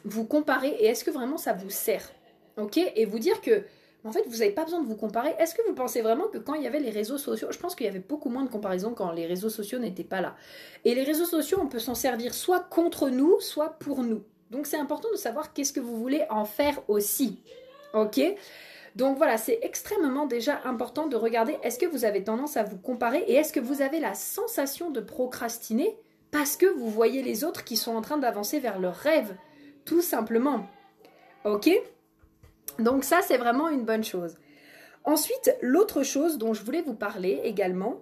vous 0.05 0.25
comparez 0.25 0.69
et 0.69 0.87
est-ce 0.87 1.05
que 1.05 1.11
vraiment 1.11 1.39
ça 1.39 1.53
vous 1.53 1.71
sert. 1.71 2.13
Ok? 2.57 2.79
Et 2.79 3.05
vous 3.05 3.19
dire 3.19 3.41
que 3.41 3.65
en 4.05 4.13
fait, 4.13 4.23
vous 4.29 4.39
n'avez 4.39 4.53
pas 4.53 4.63
besoin 4.63 4.81
de 4.81 4.87
vous 4.87 4.95
comparer. 4.95 5.35
Est-ce 5.41 5.53
que 5.55 5.63
vous 5.67 5.75
pensez 5.75 6.01
vraiment 6.01 6.29
que 6.29 6.39
quand 6.39 6.55
il 6.55 6.63
y 6.63 6.67
avait 6.69 6.79
les 6.79 6.91
réseaux 6.91 7.19
sociaux, 7.19 7.49
je 7.51 7.59
pense 7.59 7.75
qu'il 7.75 7.87
y 7.87 7.89
avait 7.89 7.99
beaucoup 7.99 8.29
moins 8.29 8.45
de 8.45 8.49
comparaisons 8.49 8.95
quand 8.95 9.11
les 9.11 9.27
réseaux 9.27 9.51
sociaux 9.51 9.81
n'étaient 9.81 10.05
pas 10.05 10.21
là. 10.21 10.37
Et 10.85 10.95
les 10.95 11.03
réseaux 11.03 11.25
sociaux, 11.25 11.59
on 11.61 11.67
peut 11.67 11.81
s'en 11.81 11.97
servir 11.97 12.33
soit 12.33 12.61
contre 12.61 13.09
nous, 13.09 13.41
soit 13.41 13.71
pour 13.81 14.05
nous. 14.05 14.23
Donc 14.51 14.67
c'est 14.67 14.77
important 14.77 15.09
de 15.11 15.17
savoir 15.17 15.53
qu'est-ce 15.53 15.73
que 15.73 15.81
vous 15.81 15.99
voulez 15.99 16.25
en 16.31 16.45
faire 16.45 16.81
aussi. 16.89 17.41
Ok? 17.95 18.21
Donc 18.97 19.19
voilà, 19.19 19.37
c'est 19.37 19.59
extrêmement 19.61 20.25
déjà 20.25 20.59
important 20.65 21.07
de 21.07 21.17
regarder 21.17 21.59
est-ce 21.63 21.79
que 21.79 21.85
vous 21.85 22.07
avez 22.07 22.25
tendance 22.25 22.57
à 22.57 22.63
vous 22.63 22.79
comparer 22.79 23.23
et 23.29 23.35
est-ce 23.35 23.53
que 23.53 23.61
vous 23.61 23.83
avez 23.83 24.01
la 24.01 24.15
sensation 24.15 24.91
de 24.91 25.01
procrastiner 25.01 25.95
parce 26.31 26.57
que 26.57 26.65
vous 26.65 26.89
voyez 26.89 27.23
les 27.23 27.45
autres 27.45 27.63
qui 27.63 27.77
sont 27.77 27.95
en 27.95 28.01
train 28.01 28.17
d'avancer 28.17 28.59
vers 28.59 28.79
leur 28.79 28.95
rêve, 28.95 29.37
tout 29.85 30.01
simplement. 30.01 30.67
Ok? 31.45 31.69
Donc 32.79 33.05
ça, 33.05 33.21
c'est 33.21 33.37
vraiment 33.37 33.69
une 33.69 33.85
bonne 33.85 34.03
chose. 34.03 34.35
Ensuite, 35.05 35.55
l'autre 35.61 36.03
chose 36.03 36.39
dont 36.39 36.55
je 36.55 36.65
voulais 36.65 36.83
vous 36.83 36.95
parler 36.95 37.43
également, 37.45 38.01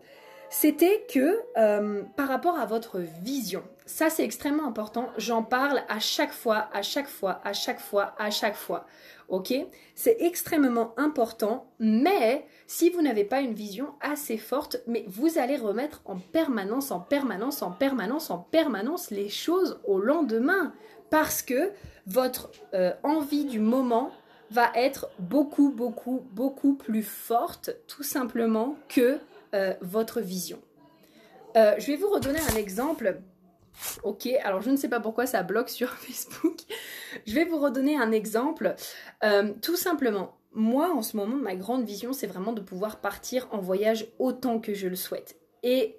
c'était 0.48 1.04
que 1.12 1.40
euh, 1.56 2.04
par 2.16 2.28
rapport 2.28 2.56
à 2.56 2.66
votre 2.66 3.00
vision, 3.00 3.64
ça 3.86 4.10
c'est 4.10 4.24
extrêmement 4.24 4.66
important, 4.66 5.10
j'en 5.18 5.42
parle 5.42 5.82
à 5.88 6.00
chaque 6.00 6.32
fois, 6.32 6.68
à 6.72 6.82
chaque 6.82 7.08
fois, 7.08 7.40
à 7.44 7.52
chaque 7.52 7.80
fois, 7.80 8.14
à 8.18 8.30
chaque 8.30 8.56
fois. 8.56 8.86
Ok? 9.28 9.54
C'est 9.94 10.16
extrêmement 10.20 10.94
important, 10.98 11.70
mais 11.78 12.46
si 12.66 12.90
vous 12.90 13.02
n'avez 13.02 13.24
pas 13.24 13.40
une 13.40 13.54
vision 13.54 13.94
assez 14.00 14.36
forte, 14.36 14.82
mais 14.86 15.04
vous 15.06 15.38
allez 15.38 15.56
remettre 15.56 16.02
en 16.04 16.16
permanence, 16.16 16.90
en 16.90 17.00
permanence, 17.00 17.62
en 17.62 17.70
permanence, 17.70 18.30
en 18.30 18.38
permanence 18.38 19.10
les 19.10 19.28
choses 19.28 19.80
au 19.84 19.98
lendemain, 19.98 20.72
parce 21.10 21.42
que 21.42 21.72
votre 22.06 22.50
euh, 22.74 22.92
envie 23.02 23.44
du 23.44 23.60
moment 23.60 24.10
va 24.50 24.70
être 24.74 25.08
beaucoup, 25.18 25.70
beaucoup, 25.70 26.26
beaucoup 26.32 26.74
plus 26.74 27.02
forte, 27.02 27.70
tout 27.86 28.02
simplement, 28.02 28.76
que 28.88 29.18
euh, 29.54 29.74
votre 29.80 30.20
vision. 30.20 30.60
Euh, 31.56 31.74
je 31.78 31.86
vais 31.86 31.96
vous 31.96 32.08
redonner 32.08 32.40
un 32.52 32.56
exemple. 32.56 33.20
Ok, 34.02 34.28
alors 34.43 34.61
je 34.61 34.71
ne 34.71 34.76
sais 34.76 34.88
pas 34.88 35.00
pourquoi 35.00 35.26
ça 35.26 35.43
bloque 35.43 35.69
sur 35.69 35.90
Facebook. 35.95 36.61
je 37.26 37.35
vais 37.35 37.45
vous 37.45 37.59
redonner 37.59 37.97
un 37.97 38.12
exemple. 38.12 38.75
Euh, 39.23 39.52
tout 39.62 39.76
simplement, 39.76 40.37
moi 40.52 40.93
en 40.95 41.02
ce 41.02 41.16
moment, 41.16 41.37
ma 41.37 41.57
grande 41.57 41.85
vision, 41.85 42.12
c'est 42.12 42.26
vraiment 42.26 42.52
de 42.52 42.61
pouvoir 42.61 43.00
partir 43.00 43.49
en 43.50 43.59
voyage 43.59 44.07
autant 44.19 44.61
que 44.61 44.75
je 44.75 44.88
le 44.88 44.97
souhaite. 44.97 45.37
Et 45.62 45.99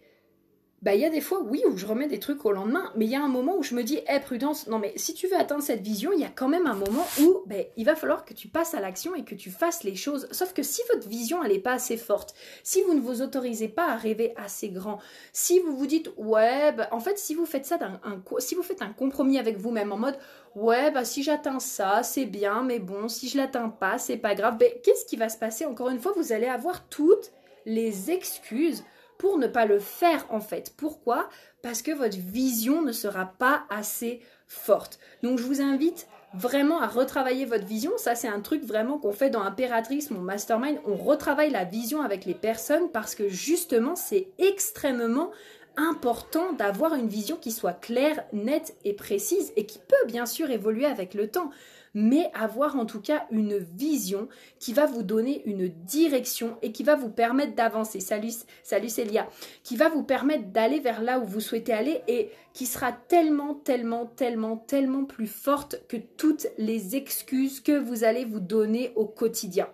bah 0.81 0.93
il 0.93 1.01
y 1.01 1.05
a 1.05 1.09
des 1.09 1.21
fois 1.21 1.41
oui 1.41 1.63
où 1.67 1.77
je 1.77 1.85
remets 1.85 2.07
des 2.07 2.19
trucs 2.19 2.45
au 2.45 2.51
lendemain, 2.51 2.91
mais 2.95 3.05
il 3.05 3.11
y 3.11 3.15
a 3.15 3.23
un 3.23 3.27
moment 3.27 3.55
où 3.57 3.63
je 3.63 3.73
me 3.73 3.83
dis, 3.83 3.99
hé 4.07 4.19
prudence, 4.19 4.67
non 4.67 4.77
mais 4.77 4.93
si 4.97 5.13
tu 5.13 5.27
veux 5.27 5.35
atteindre 5.35 5.63
cette 5.63 5.81
vision, 5.81 6.11
il 6.13 6.19
y 6.19 6.25
a 6.25 6.31
quand 6.33 6.47
même 6.47 6.67
un 6.67 6.75
moment 6.75 7.05
où 7.21 7.41
bah, 7.47 7.55
il 7.75 7.85
va 7.85 7.95
falloir 7.95 8.23
que 8.23 8.33
tu 8.33 8.49
passes 8.49 8.73
à 8.73 8.81
l'action 8.81 9.15
et 9.15 9.23
que 9.23 9.35
tu 9.35 9.49
fasses 9.49 9.83
les 9.83 9.95
choses. 9.95 10.27
Sauf 10.31 10.53
que 10.53 10.63
si 10.63 10.81
votre 10.93 11.07
vision 11.07 11.43
elle 11.43 11.53
n'est 11.53 11.59
pas 11.59 11.73
assez 11.73 11.97
forte, 11.97 12.35
si 12.63 12.81
vous 12.83 12.93
ne 12.93 12.99
vous 13.01 13.21
autorisez 13.21 13.67
pas 13.67 13.87
à 13.87 13.95
rêver 13.95 14.33
assez 14.37 14.69
grand, 14.69 14.99
si 15.33 15.59
vous 15.59 15.75
vous 15.75 15.87
dites 15.87 16.11
ouais, 16.17 16.71
bah, 16.73 16.89
en 16.91 16.99
fait 16.99 17.17
si 17.17 17.33
vous 17.33 17.45
faites 17.45 17.65
ça 17.65 17.79
un, 17.81 18.21
si 18.39 18.53
vous 18.53 18.63
faites 18.63 18.81
un 18.81 18.93
compromis 18.93 19.39
avec 19.39 19.57
vous-même 19.57 19.91
en 19.91 19.97
mode 19.97 20.17
ouais 20.55 20.91
bah 20.91 21.03
si 21.03 21.23
j'atteins 21.23 21.59
ça 21.59 22.03
c'est 22.03 22.25
bien, 22.25 22.63
mais 22.63 22.79
bon 22.79 23.07
si 23.07 23.27
je 23.27 23.37
l'atteins 23.37 23.69
pas 23.69 23.97
c'est 23.97 24.17
pas 24.17 24.35
grave, 24.35 24.57
bah, 24.59 24.65
qu'est-ce 24.83 25.05
qui 25.05 25.15
va 25.15 25.29
se 25.29 25.37
passer? 25.37 25.65
Encore 25.65 25.89
une 25.89 25.99
fois 25.99 26.13
vous 26.15 26.31
allez 26.31 26.47
avoir 26.47 26.87
toutes 26.89 27.31
les 27.65 28.11
excuses 28.11 28.83
pour 29.17 29.37
ne 29.37 29.47
pas 29.47 29.65
le 29.65 29.79
faire 29.79 30.25
en 30.29 30.39
fait. 30.39 30.73
Pourquoi? 30.77 31.29
Parce 31.61 31.81
que 31.81 31.91
votre 31.91 32.17
vision 32.17 32.81
ne 32.81 32.91
sera 32.91 33.25
pas 33.25 33.65
assez 33.69 34.21
forte. 34.47 34.99
Donc 35.23 35.39
je 35.39 35.43
vous 35.43 35.61
invite 35.61 36.07
vraiment 36.33 36.81
à 36.81 36.87
retravailler 36.87 37.45
votre 37.45 37.65
vision. 37.65 37.91
Ça, 37.97 38.15
c'est 38.15 38.27
un 38.27 38.41
truc 38.41 38.63
vraiment 38.63 38.97
qu'on 38.97 39.13
fait 39.13 39.29
dans 39.29 39.41
Impératrice, 39.41 40.11
mon 40.11 40.21
mastermind. 40.21 40.79
On 40.85 40.95
retravaille 40.95 41.51
la 41.51 41.63
vision 41.63 42.01
avec 42.01 42.25
les 42.25 42.33
personnes 42.33 42.89
parce 42.91 43.15
que 43.15 43.29
justement, 43.29 43.95
c'est 43.95 44.27
extrêmement 44.37 45.31
important 45.77 46.53
d'avoir 46.53 46.95
une 46.95 47.07
vision 47.07 47.37
qui 47.37 47.51
soit 47.51 47.73
claire, 47.73 48.23
nette 48.33 48.75
et 48.83 48.93
précise 48.93 49.53
et 49.55 49.65
qui 49.65 49.79
peut 49.79 50.07
bien 50.07 50.25
sûr 50.25 50.49
évoluer 50.49 50.85
avec 50.85 51.13
le 51.13 51.29
temps 51.29 51.51
mais 51.95 52.29
avoir 52.33 52.75
en 52.75 52.85
tout 52.85 52.99
cas 52.99 53.25
une 53.31 53.57
vision 53.57 54.27
qui 54.59 54.73
va 54.73 54.85
vous 54.85 55.01
donner 55.01 55.41
une 55.45 55.69
direction 55.69 56.57
et 56.61 56.71
qui 56.73 56.83
va 56.83 56.95
vous 56.95 57.09
permettre 57.09 57.55
d'avancer. 57.55 58.01
Salut, 58.01 58.33
salut 58.63 58.89
Célia, 58.89 59.27
qui 59.63 59.77
va 59.77 59.87
vous 59.87 60.03
permettre 60.03 60.49
d'aller 60.49 60.81
vers 60.81 61.01
là 61.01 61.19
où 61.19 61.23
vous 61.23 61.39
souhaitez 61.39 61.71
aller 61.71 62.01
et 62.09 62.29
qui 62.53 62.65
sera 62.65 62.91
tellement, 62.91 63.55
tellement, 63.55 64.05
tellement, 64.05 64.57
tellement 64.57 65.05
plus 65.05 65.27
forte 65.27 65.81
que 65.87 65.97
toutes 66.17 66.47
les 66.57 66.97
excuses 66.97 67.61
que 67.61 67.79
vous 67.79 68.03
allez 68.03 68.25
vous 68.25 68.41
donner 68.41 68.91
au 68.97 69.05
quotidien. 69.05 69.69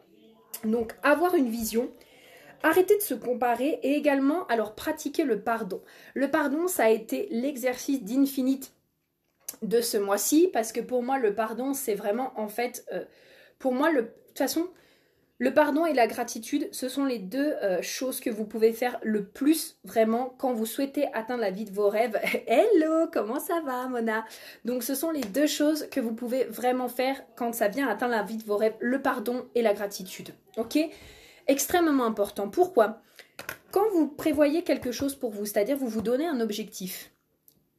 Donc 0.64 0.94
avoir 1.02 1.34
une 1.34 1.50
vision, 1.50 1.90
Arrêtez 2.64 2.98
de 2.98 3.02
se 3.02 3.14
comparer 3.14 3.80
et 3.84 3.94
également 3.96 4.46
alors 4.48 4.76
pratiquer 4.76 5.24
le 5.24 5.42
pardon. 5.42 5.82
Le 6.14 6.30
pardon, 6.30 6.68
ça 6.68 6.86
a 6.86 6.90
été 6.90 7.28
l'exercice 7.32 8.04
d'infinite 8.04 8.74
de 9.62 9.82
ce 9.82 9.98
mois-ci 9.98 10.50
parce 10.52 10.72
que 10.72 10.80
pour 10.80 11.04
moi 11.04 11.20
le 11.20 11.36
pardon 11.36 11.74
c'est 11.74 11.96
vraiment 11.96 12.32
en 12.40 12.48
fait 12.48 12.86
euh, 12.94 13.04
pour 13.60 13.74
moi 13.74 13.94
de 13.94 14.02
toute 14.02 14.38
façon 14.38 14.68
le 15.38 15.54
pardon 15.54 15.86
et 15.86 15.94
la 15.94 16.08
gratitude 16.08 16.70
ce 16.72 16.88
sont 16.88 17.06
les 17.06 17.20
deux 17.20 17.54
euh, 17.64 17.82
choses 17.82 18.20
que 18.20 18.30
vous 18.30 18.46
pouvez 18.46 18.74
faire 18.74 19.00
le 19.04 19.26
plus 19.26 19.78
vraiment 19.84 20.36
quand 20.38 20.54
vous 20.54 20.66
souhaitez 20.66 21.08
atteindre 21.14 21.42
la 21.42 21.52
vie 21.52 21.66
de 21.66 21.72
vos 21.72 21.90
rêves. 21.90 22.20
Hello, 22.48 23.08
comment 23.12 23.40
ça 23.40 23.60
va 23.66 23.88
Mona? 23.88 24.26
Donc 24.66 24.84
ce 24.84 24.96
sont 24.96 25.12
les 25.12 25.22
deux 25.22 25.48
choses 25.48 25.88
que 25.90 26.00
vous 26.00 26.14
pouvez 26.14 26.46
vraiment 26.46 26.88
faire 26.88 27.22
quand 27.36 27.54
ça 27.54 27.68
vient 27.68 27.88
atteindre 27.88 28.16
la 28.16 28.24
vie 28.24 28.38
de 28.38 28.44
vos 28.44 28.58
rêves, 28.58 28.76
le 28.80 29.02
pardon 29.02 29.46
et 29.56 29.62
la 29.62 29.74
gratitude. 29.74 30.30
OK? 30.58 30.78
Extrêmement 31.48 32.06
important. 32.06 32.50
Pourquoi? 32.50 33.02
Quand 33.72 33.90
vous 33.94 34.08
prévoyez 34.08 34.64
quelque 34.64 34.92
chose 34.92 35.16
pour 35.16 35.32
vous, 35.32 35.46
c'est-à-dire 35.46 35.78
vous 35.78 35.88
vous 35.88 36.02
donnez 36.02 36.28
un 36.28 36.42
objectif, 36.42 37.12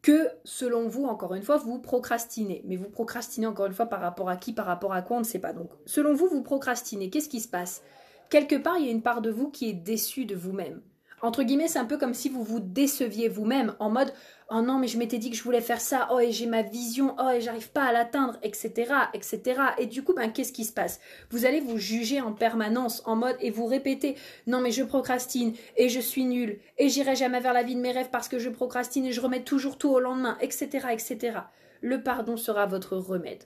que 0.02 0.28
selon 0.44 0.88
vous, 0.88 1.04
encore 1.04 1.34
une 1.34 1.42
fois, 1.42 1.56
vous 1.56 1.78
procrastinez. 1.78 2.62
Mais 2.66 2.76
vous 2.76 2.90
procrastinez 2.90 3.46
encore 3.46 3.66
une 3.66 3.72
fois 3.72 3.86
par 3.86 4.00
rapport 4.00 4.28
à 4.28 4.36
qui, 4.36 4.52
par 4.52 4.66
rapport 4.66 4.92
à 4.92 5.00
quoi, 5.00 5.16
on 5.16 5.20
ne 5.20 5.24
sait 5.24 5.38
pas. 5.38 5.52
Donc, 5.52 5.70
selon 5.86 6.12
vous, 6.12 6.28
vous 6.28 6.42
procrastinez. 6.42 7.08
Qu'est-ce 7.08 7.28
qui 7.28 7.40
se 7.40 7.48
passe? 7.48 7.82
Quelque 8.28 8.56
part, 8.56 8.78
il 8.78 8.86
y 8.86 8.88
a 8.88 8.92
une 8.92 9.02
part 9.02 9.22
de 9.22 9.30
vous 9.30 9.48
qui 9.48 9.68
est 9.68 9.74
déçue 9.74 10.24
de 10.24 10.34
vous-même. 10.34 10.82
Entre 11.22 11.44
guillemets, 11.44 11.68
c'est 11.68 11.78
un 11.78 11.84
peu 11.84 11.98
comme 11.98 12.14
si 12.14 12.28
vous 12.28 12.42
vous 12.42 12.58
déceviez 12.58 13.28
vous-même 13.28 13.76
en 13.78 13.90
mode 13.90 14.12
oh 14.54 14.62
non 14.62 14.78
mais 14.78 14.88
je 14.88 14.98
m'étais 14.98 15.18
dit 15.18 15.30
que 15.30 15.36
je 15.36 15.42
voulais 15.42 15.60
faire 15.60 15.80
ça, 15.80 16.08
oh 16.12 16.18
et 16.18 16.32
j'ai 16.32 16.46
ma 16.46 16.62
vision, 16.62 17.14
oh 17.18 17.30
et 17.30 17.40
j'arrive 17.40 17.70
pas 17.70 17.84
à 17.84 17.92
l'atteindre, 17.92 18.38
etc., 18.42 18.92
etc. 19.14 19.60
Et 19.78 19.86
du 19.86 20.02
coup, 20.02 20.14
ben 20.14 20.30
qu'est-ce 20.30 20.52
qui 20.52 20.64
se 20.64 20.72
passe? 20.72 21.00
Vous 21.30 21.46
allez 21.46 21.60
vous 21.60 21.78
juger 21.78 22.20
en 22.20 22.32
permanence 22.32 23.02
en 23.06 23.16
mode 23.16 23.36
et 23.40 23.50
vous 23.50 23.66
répétez 23.66 24.16
non 24.46 24.60
mais 24.60 24.70
je 24.70 24.82
procrastine 24.82 25.54
et 25.76 25.88
je 25.88 26.00
suis 26.00 26.24
nul 26.24 26.58
et 26.78 26.88
j'irai 26.88 27.16
jamais 27.16 27.40
vers 27.40 27.52
la 27.52 27.62
vie 27.62 27.74
de 27.74 27.80
mes 27.80 27.92
rêves 27.92 28.10
parce 28.10 28.28
que 28.28 28.38
je 28.38 28.50
procrastine 28.50 29.06
et 29.06 29.12
je 29.12 29.20
remets 29.20 29.44
toujours 29.44 29.78
tout 29.78 29.90
au 29.90 30.00
lendemain, 30.00 30.36
etc., 30.40 30.88
etc. 30.92 31.38
le 31.80 32.02
pardon 32.02 32.36
sera 32.36 32.66
votre 32.66 32.96
remède. 32.96 33.44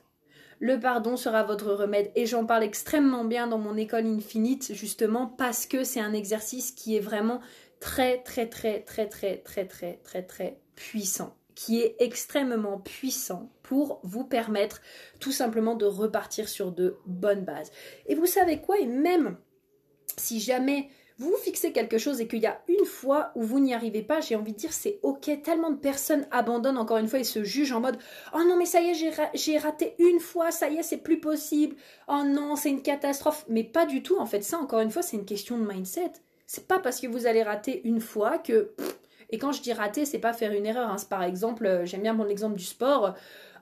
Le 0.59 0.81
pardon 0.81 1.17
sera 1.19 1.43
votre 1.43 1.73
remède 1.73 2.11
et 2.15 2.25
j'en 2.25 2.47
parle 2.47 2.63
extrêmement 2.63 3.25
bien 3.25 3.47
dans 3.47 3.59
mon 3.59 3.77
école 3.77 4.07
infinite 4.07 4.73
justement 4.73 5.27
parce 5.27 5.67
que 5.67 5.85
c'est 5.85 6.01
un 6.01 6.15
exercice 6.15 6.73
qui 6.73 6.97
est 6.97 7.01
vraiment 7.01 7.41
très 7.81 8.23
très 8.23 8.47
très 8.47 8.81
très 8.81 9.07
très 9.07 9.37
très 9.39 9.67
très 9.67 10.01
très 10.03 10.23
très 10.23 10.59
puissant 10.77 11.37
qui 11.57 11.81
est 11.81 11.97
extrêmement 11.99 12.79
puissant 12.79 13.51
pour 13.63 13.99
vous 14.05 14.25
permettre 14.25 14.83
tout 15.19 15.33
simplement 15.33 15.75
de 15.75 15.87
repartir 15.87 16.49
sur 16.49 16.71
de 16.71 16.99
bonnes 17.07 17.45
bases. 17.45 17.73
Et 18.07 18.15
vous 18.15 18.27
savez 18.27 18.61
quoi 18.61 18.79
Et 18.79 18.87
même 18.87 19.39
si 20.19 20.39
jamais 20.39 20.91
vous 21.19 21.35
fixez 21.43 21.73
quelque 21.73 21.97
chose 21.97 22.21
et 22.21 22.29
qu'il 22.29 22.41
y 22.41 22.47
a 22.47 22.61
une 22.69 22.85
fois 22.85 23.33
où 23.35 23.43
vous 23.43 23.59
n'y 23.59 23.73
arrivez 23.73 24.03
pas, 24.03 24.21
j'ai 24.21 24.37
envie 24.37 24.53
de 24.53 24.59
dire 24.59 24.75
c'est 24.75 25.01
ok. 25.03 25.31
Tellement 25.43 25.71
de 25.71 25.79
personnes 25.79 26.27
abandonnent 26.31 26.77
encore 26.77 26.99
une 26.99 27.09
fois 27.09 27.21
et 27.21 27.25
se 27.25 27.43
jugent 27.43 27.73
en 27.73 27.81
mode 27.81 27.99
oh 28.35 28.45
non 28.47 28.57
mais 28.59 28.67
ça 28.67 28.83
y 28.83 28.91
est 28.91 29.33
j'ai 29.35 29.59
raté 29.59 29.95
une 29.99 30.21
fois, 30.21 30.51
ça 30.51 30.69
y 30.69 30.77
est 30.77 30.83
c'est 30.83 30.99
plus 30.99 31.21
possible. 31.21 31.75
Oh 32.07 32.23
non 32.27 32.55
c'est 32.55 32.69
une 32.69 32.83
catastrophe. 32.83 33.47
Mais 33.49 33.65
pas 33.65 33.87
du 33.87 34.03
tout 34.03 34.19
en 34.19 34.27
fait. 34.27 34.43
Ça 34.43 34.59
encore 34.59 34.81
une 34.81 34.91
fois 34.91 35.03
c'est 35.03 35.17
une 35.17 35.25
question 35.25 35.59
de 35.59 35.67
mindset. 35.67 36.13
C'est 36.47 36.69
pas 36.69 36.79
parce 36.79 37.01
que 37.01 37.07
vous 37.07 37.27
allez 37.27 37.43
rater 37.43 37.81
une 37.85 38.01
fois 38.01 38.37
que 38.37 38.75
et 39.31 39.39
quand 39.39 39.53
je 39.53 39.63
dis 39.63 39.73
rater, 39.73 40.05
c'est 40.05 40.19
pas 40.19 40.33
faire 40.33 40.53
une 40.53 40.67
erreur. 40.67 40.91
Hein. 40.91 40.97
Par 41.09 41.23
exemple, 41.23 41.67
euh, 41.67 41.85
j'aime 41.85 42.03
bien 42.03 42.13
mon 42.13 42.29
exemple 42.29 42.57
du 42.57 42.65
sport. 42.65 43.15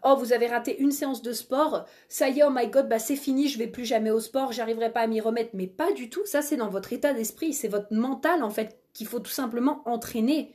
Oh, 0.07 0.17
vous 0.19 0.35
avez 0.35 0.49
raté 0.49 0.79
une 0.81 0.91
séance 0.91 1.23
de 1.23 1.33
sport, 1.33 1.87
ça 2.09 2.29
y 2.29 2.41
est, 2.41 2.45
oh 2.45 2.51
my 2.53 2.69
god, 2.69 2.91
bah 2.91 2.99
c'est 2.99 3.17
fini, 3.17 3.49
je 3.49 3.59
vais 3.59 3.67
plus 3.67 3.87
jamais 3.87 4.11
au 4.11 4.21
sport, 4.21 4.53
j'arriverai 4.53 4.93
pas 4.93 5.01
à 5.01 5.07
m'y 5.07 5.19
remettre. 5.19 5.53
Mais 5.55 5.67
pas 5.67 5.93
du 5.93 6.11
tout, 6.11 6.27
ça 6.27 6.43
c'est 6.43 6.57
dans 6.57 6.69
votre 6.69 6.93
état 6.93 7.15
d'esprit, 7.15 7.55
c'est 7.55 7.69
votre 7.69 7.91
mental 7.91 8.43
en 8.43 8.51
fait 8.51 8.79
qu'il 8.93 9.07
faut 9.07 9.19
tout 9.19 9.31
simplement 9.31 9.81
entraîner. 9.87 10.55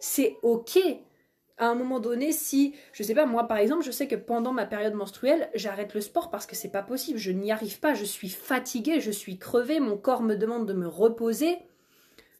C'est 0.00 0.36
ok. 0.42 0.80
À 1.58 1.68
un 1.68 1.76
moment 1.76 2.00
donné, 2.00 2.32
si, 2.32 2.74
je 2.92 3.04
sais 3.04 3.14
pas, 3.14 3.24
moi 3.24 3.46
par 3.46 3.58
exemple, 3.58 3.84
je 3.84 3.92
sais 3.92 4.08
que 4.08 4.16
pendant 4.16 4.52
ma 4.52 4.66
période 4.66 4.94
menstruelle, 4.94 5.48
j'arrête 5.54 5.94
le 5.94 6.00
sport 6.00 6.28
parce 6.30 6.46
que 6.46 6.56
c'est 6.56 6.72
pas 6.72 6.82
possible, 6.82 7.20
je 7.20 7.30
n'y 7.30 7.52
arrive 7.52 7.78
pas, 7.78 7.94
je 7.94 8.04
suis 8.04 8.28
fatiguée, 8.28 9.00
je 9.00 9.12
suis 9.12 9.38
crevée, 9.38 9.78
mon 9.78 9.96
corps 9.96 10.22
me 10.22 10.34
demande 10.34 10.66
de 10.66 10.72
me 10.72 10.88
reposer. 10.88 11.58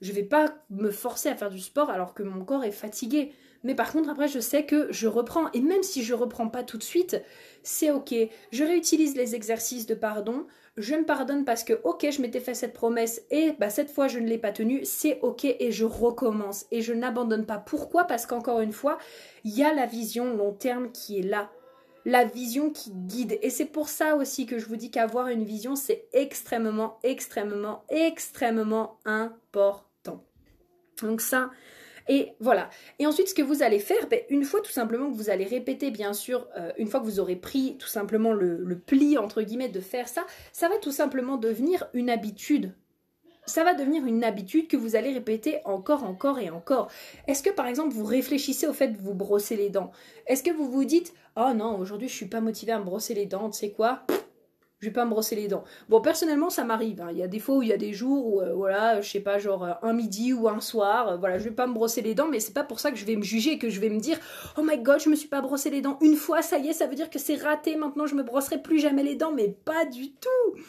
Je 0.01 0.13
vais 0.13 0.23
pas 0.23 0.55
me 0.71 0.91
forcer 0.91 1.29
à 1.29 1.35
faire 1.35 1.51
du 1.51 1.61
sport 1.61 1.91
alors 1.91 2.15
que 2.15 2.23
mon 2.23 2.45
corps 2.45 2.65
est 2.65 2.71
fatigué. 2.71 3.33
Mais 3.65 3.75
par 3.75 3.93
contre, 3.93 4.09
après, 4.09 4.29
je 4.29 4.39
sais 4.39 4.65
que 4.65 4.87
je 4.93 5.09
reprends. 5.09 5.51
Et 5.53 5.61
même 5.61 5.83
si 5.83 6.05
je 6.05 6.15
reprends 6.15 6.49
pas 6.49 6.63
tout 6.63 6.79
de 6.79 6.83
suite, 6.85 7.21
c'est 7.63 7.91
ok. 7.91 8.15
Je 8.53 8.65
réutilise 8.65 9.17
les 9.17 9.35
exercices 9.35 9.87
de 9.87 9.95
pardon. 9.95 10.47
Je 10.77 10.95
me 10.95 11.05
pardonne 11.05 11.45
parce 11.45 11.65
que, 11.65 11.81
ok, 11.83 12.07
je 12.11 12.23
m'étais 12.23 12.39
fait 12.39 12.55
cette 12.55 12.73
promesse 12.73 13.23
et 13.33 13.53
bah, 13.59 13.69
cette 13.69 13.91
fois, 13.91 14.07
je 14.07 14.21
ne 14.21 14.29
l'ai 14.29 14.39
pas 14.39 14.53
tenue. 14.53 14.85
C'est 14.85 15.19
ok 15.23 15.45
et 15.45 15.73
je 15.73 15.85
recommence. 15.85 16.67
Et 16.71 16.83
je 16.83 16.93
n'abandonne 16.93 17.47
pas. 17.47 17.59
Pourquoi? 17.59 18.05
Parce 18.05 18.27
qu'encore 18.27 18.61
une 18.61 18.73
fois, 18.73 18.99
il 19.43 19.57
y 19.57 19.65
a 19.65 19.75
la 19.75 19.87
vision 19.87 20.37
long 20.37 20.53
terme 20.53 20.93
qui 20.93 21.19
est 21.19 21.23
là 21.23 21.51
la 22.05 22.25
vision 22.25 22.71
qui 22.71 22.91
guide. 22.93 23.39
Et 23.43 23.51
c'est 23.51 23.67
pour 23.67 23.91
ça 23.91 24.17
aussi 24.17 24.47
que 24.47 24.59
je 24.59 24.67
vous 24.67 24.77
dis 24.77 24.91
qu'avoir 24.91 25.29
une 25.29 25.45
vision, 25.45 25.77
c'est 25.77 26.07
extrêmement, 26.15 26.99
extrêmement, 27.03 27.85
extrêmement 27.91 28.99
important. 29.05 29.88
Donc 31.03 31.21
ça, 31.21 31.51
et 32.09 32.33
voilà. 32.41 32.71
Et 32.99 33.07
ensuite, 33.07 33.29
ce 33.29 33.35
que 33.35 33.43
vous 33.43 33.63
allez 33.63 33.79
faire, 33.79 34.09
ben, 34.09 34.21
une 34.31 34.45
fois 34.45 34.61
tout 34.61 34.73
simplement 34.73 35.11
que 35.11 35.17
vous 35.17 35.31
allez 35.31 35.45
répéter, 35.45 35.91
bien 35.91 36.15
sûr, 36.15 36.49
euh, 36.57 36.73
une 36.79 36.89
fois 36.89 37.01
que 37.01 37.05
vous 37.05 37.21
aurez 37.21 37.37
pris 37.37 37.77
tout 37.79 37.87
simplement 37.87 38.33
le, 38.33 38.79
pli, 38.79 39.19
entre 39.19 39.43
guillemets, 39.43 39.69
de 39.69 39.81
faire 39.81 40.09
ça, 40.09 40.27
ça 40.53 40.69
va 40.69 40.77
tout 40.79 40.93
simplement 40.93 41.37
devenir 41.37 41.87
une 41.93 42.09
habitude. 42.09 42.73
Ça 43.45 43.65
va 43.65 43.75
devenir 43.75 44.05
une 44.05 44.25
habitude 44.25 44.69
que 44.69 44.77
vous 44.77 44.95
allez 44.97 45.13
répéter 45.13 45.61
encore, 45.65 46.05
encore 46.05 46.39
et 46.39 46.51
encore. 46.51 46.91
Est-ce 47.27 47.43
que 47.43 47.49
par 47.49 47.67
exemple 47.67 47.95
vous 47.95 48.05
réfléchissez 48.05 48.67
au 48.67 48.75
fait 48.75 48.89
de 48.89 48.99
vous 48.99 49.15
brosser 49.15 49.57
les 49.57 49.71
dents? 49.71 49.91
Est-ce 50.27 50.43
que 50.43 50.51
vous 50.51 50.71
vous 50.71 50.85
dites 50.85 51.15
Oh 51.35 51.55
non, 51.57 51.79
aujourd'hui 51.79 52.09
je 52.09 52.15
suis 52.15 52.27
pas 52.27 52.43
motivée 52.43 52.73
à 52.73 52.79
me 52.79 52.85
brosser 52.85 53.15
les 53.15 53.25
dents, 53.25 53.49
tu 53.49 53.61
sais 53.61 53.71
quoi? 53.71 54.05
Je 54.81 54.87
vais 54.87 54.93
pas 54.93 55.05
me 55.05 55.11
brosser 55.11 55.35
les 55.35 55.49
dents. 55.49 55.65
Bon, 55.89 56.01
personnellement, 56.01 56.51
ça 56.51 56.65
m'arrive. 56.65 57.01
Hein. 57.01 57.09
Il 57.11 57.19
y 57.19 57.23
a 57.23 57.29
des 57.29 57.41
fois 57.41 57.57
où 57.57 57.63
il 57.63 57.69
y 57.69 57.73
a 57.73 57.77
des 57.77 57.93
jours 57.93 58.27
où, 58.27 58.41
euh, 58.41 58.55
voilà, 58.55 59.01
je 59.01 59.11
sais 59.11 59.21
pas, 59.21 59.39
genre 59.39 59.65
euh, 59.65 59.73
un 59.83 59.93
midi 59.93 60.33
ou 60.33 60.49
un 60.49 60.61
soir, 60.61 61.09
euh, 61.09 61.17
voilà, 61.17 61.39
je 61.39 61.45
vais 61.45 61.55
pas 61.55 61.67
me 61.67 61.75
brosser 61.75 62.01
les 62.01 62.15
dents, 62.15 62.29
mais 62.29 62.39
c'est 62.39 62.55
pas 62.55 62.65
pour 62.65 62.79
ça 62.79 62.91
que 62.91 62.97
je 62.97 63.05
vais 63.05 63.17
me 63.17 63.23
juger 63.23 63.53
et 63.53 63.59
que 63.59 63.71
je 63.71 63.81
vais 63.81 63.91
me 63.91 63.99
dire, 63.99 64.19
oh 64.57 64.63
my 64.63 64.79
god, 64.79 65.01
je 65.01 65.09
me 65.09 65.17
suis 65.17 65.29
pas 65.29 65.41
brossé 65.41 65.71
les 65.71 65.81
dents 65.81 65.99
une 66.01 66.15
fois, 66.15 66.43
ça 66.43 66.59
y 66.59 66.69
est, 66.69 66.73
ça 66.73 66.87
veut 66.87 66.95
dire 66.95 67.11
que 67.11 67.19
c'est 67.19 67.35
raté, 67.35 67.77
maintenant 67.77 68.07
je 68.07 68.15
me 68.15 68.23
brosserai 68.23 68.63
plus 68.63 68.79
jamais 68.79 69.03
les 69.03 69.17
dents, 69.17 69.33
mais 69.33 69.49
pas 69.49 69.85
du 69.85 70.13
tout. 70.13 70.61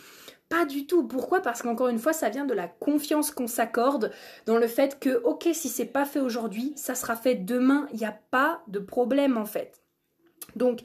Pas 0.50 0.66
du 0.66 0.88
tout. 0.88 1.08
Pourquoi? 1.08 1.42
Parce 1.42 1.62
qu'encore 1.62 1.90
une 1.90 2.00
fois, 2.00 2.12
ça 2.12 2.30
vient 2.30 2.46
de 2.46 2.56
la 2.56 2.68
confiance 2.68 3.30
qu'on 3.30 3.46
s'accorde 3.46 4.12
dans 4.48 4.58
le 4.58 4.66
fait 4.66 5.00
que, 5.00 5.22
ok, 5.24 5.48
si 5.54 5.70
c'est 5.70 5.86
pas 5.86 6.06
fait 6.06 6.20
aujourd'hui, 6.20 6.74
ça 6.76 6.96
sera 6.96 7.16
fait 7.16 7.36
demain. 7.36 7.88
Il 7.94 8.00
n'y 8.00 8.06
a 8.08 8.20
pas 8.32 8.64
de 8.68 8.80
problème 8.80 9.38
en 9.38 9.46
fait. 9.46 9.84
Donc, 10.56 10.80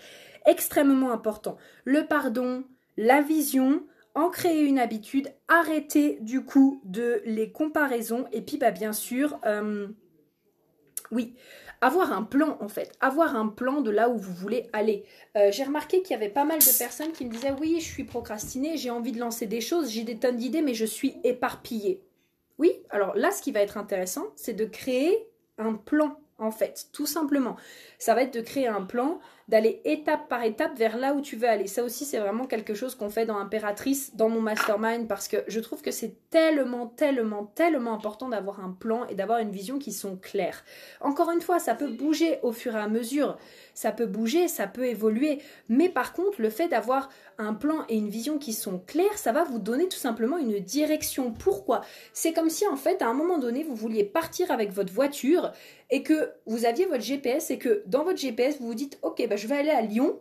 extrêmement 0.44 1.12
important. 1.12 1.56
Le 1.86 2.06
pardon, 2.06 2.64
la 2.96 3.20
vision, 3.20 3.82
en 4.14 4.28
créer 4.30 4.62
une 4.62 4.78
habitude, 4.78 5.32
arrêter 5.48 6.18
du 6.20 6.44
coup 6.44 6.80
de 6.85 7.20
les 7.24 7.50
comparaisons 7.50 8.26
et 8.33 8.42
puis 8.42 8.59
bah, 8.59 8.70
bien 8.70 8.92
sûr, 8.92 9.38
euh, 9.44 9.88
oui, 11.11 11.35
avoir 11.80 12.12
un 12.12 12.22
plan 12.22 12.57
en 12.61 12.68
fait, 12.68 12.92
avoir 13.00 13.37
un 13.37 13.48
plan 13.48 13.80
de 13.80 13.90
là 13.90 14.09
où 14.09 14.16
vous 14.16 14.33
voulez 14.33 14.68
aller. 14.72 15.04
Euh, 15.37 15.50
j'ai 15.50 15.64
remarqué 15.64 16.02
qu'il 16.02 16.12
y 16.12 16.16
avait 16.16 16.28
pas 16.28 16.44
mal 16.44 16.59
de 16.59 16.78
personnes 16.78 17.12
qui 17.12 17.24
me 17.24 17.30
disaient 17.30 17.54
oui, 17.61 17.76
je 17.80 17.87
suis 17.87 18.04
procrastinée, 18.04 18.76
j'ai 18.76 18.90
envie 18.90 19.12
de 19.12 19.20
lancer 19.20 19.46
des 19.46 19.61
choses, 19.61 19.90
j'ai 19.90 20.04
des 20.04 20.18
tonnes 20.18 20.37
d'idées, 20.37 20.62
mais 20.62 20.74
je 20.74 20.87
suis 20.87 21.16
éparpillée. 21.24 22.00
Oui, 22.59 22.72
alors 22.90 23.16
là, 23.16 23.33
ce 23.33 23.42
qui 23.42 23.50
va 23.50 23.61
être 23.61 23.76
intéressant, 23.76 24.26
c'est 24.37 24.54
de 24.54 24.64
créer 24.64 25.26
un 25.59 25.74
plan 25.74 26.18
en 26.44 26.50
fait, 26.50 26.87
tout 26.92 27.07
simplement. 27.07 27.57
Ça 27.98 28.14
va 28.14 28.22
être 28.22 28.35
de 28.35 28.40
créer 28.40 28.68
un 28.68 28.83
plan 28.83 29.18
d'aller 29.48 29.83
étape 29.85 30.28
par 30.28 30.42
étape 30.42 30.76
vers 30.76 30.96
là 30.96 31.14
où 31.14 31.20
tu 31.20 31.37
veux 31.37 31.48
aller. 31.48 31.66
Ça 31.66 31.85
aussi, 31.85 32.04
c'est 32.04 32.18
vraiment 32.18 32.46
quelque 32.46 32.74
chose 32.74 32.94
qu'on 32.94 33.11
fait 33.11 33.26
dans 33.26 33.37
Impératrice, 33.37 34.16
dans 34.16 34.30
mon 34.30 34.40
mastermind, 34.40 35.07
parce 35.07 35.28
que 35.28 35.37
je 35.48 35.61
trouve 35.61 35.83
que 35.83 35.90
c'est 35.90 36.14
tellement, 36.30 36.87
tellement, 36.87 37.44
tellement 37.54 37.92
important 37.92 38.30
d'avoir 38.30 38.64
un 38.64 38.70
plan 38.70 39.07
et 39.07 39.14
d'avoir 39.14 39.40
une 39.40 39.50
vision 39.50 39.78
qui 39.78 39.92
sont 39.92 40.16
claires. 40.16 40.64
Encore 41.00 41.30
une 41.30 41.42
fois, 41.42 41.59
ça 41.59 41.74
peut 41.74 41.90
bouger 41.90 42.38
au 42.42 42.52
fur 42.52 42.74
et 42.74 42.80
à 42.80 42.88
mesure, 42.88 43.37
ça 43.74 43.92
peut 43.92 44.07
bouger, 44.07 44.48
ça 44.48 44.66
peut 44.66 44.87
évoluer, 44.87 45.40
mais 45.68 45.90
par 45.90 46.14
contre, 46.14 46.40
le 46.40 46.48
fait 46.48 46.68
d'avoir 46.68 47.11
un 47.37 47.52
plan 47.52 47.85
et 47.88 47.96
une 47.96 48.09
vision 48.09 48.38
qui 48.38 48.52
sont 48.52 48.78
clairs, 48.78 49.18
ça 49.18 49.33
va 49.33 49.44
vous 49.44 49.59
donner 49.59 49.88
tout 49.88 49.98
simplement 49.98 50.38
une 50.38 50.59
direction. 50.61 51.33
Pourquoi? 51.33 51.83
C'est 52.12 52.33
comme 52.33 52.50
si 52.50 52.66
en 52.66 52.76
fait, 52.76 53.02
à 53.02 53.09
un 53.09 53.14
moment 53.14 53.38
donné, 53.38 53.62
vous 53.62 53.74
vouliez 53.74 54.04
partir 54.04 54.50
avec 54.50 54.72
votre 54.72 54.92
voiture 54.92 55.52
et 55.94 56.02
que 56.02 56.33
vous 56.44 56.64
aviez 56.66 56.87
votre 56.87 57.04
GPS 57.04 57.52
et 57.52 57.59
que 57.59 57.85
dans 57.87 58.02
votre 58.02 58.18
GPS, 58.18 58.59
vous 58.59 58.66
vous 58.66 58.74
dites, 58.74 58.98
ok, 59.02 59.24
bah, 59.28 59.37
je 59.37 59.46
vais 59.46 59.54
aller 59.54 59.70
à 59.70 59.80
Lyon, 59.80 60.18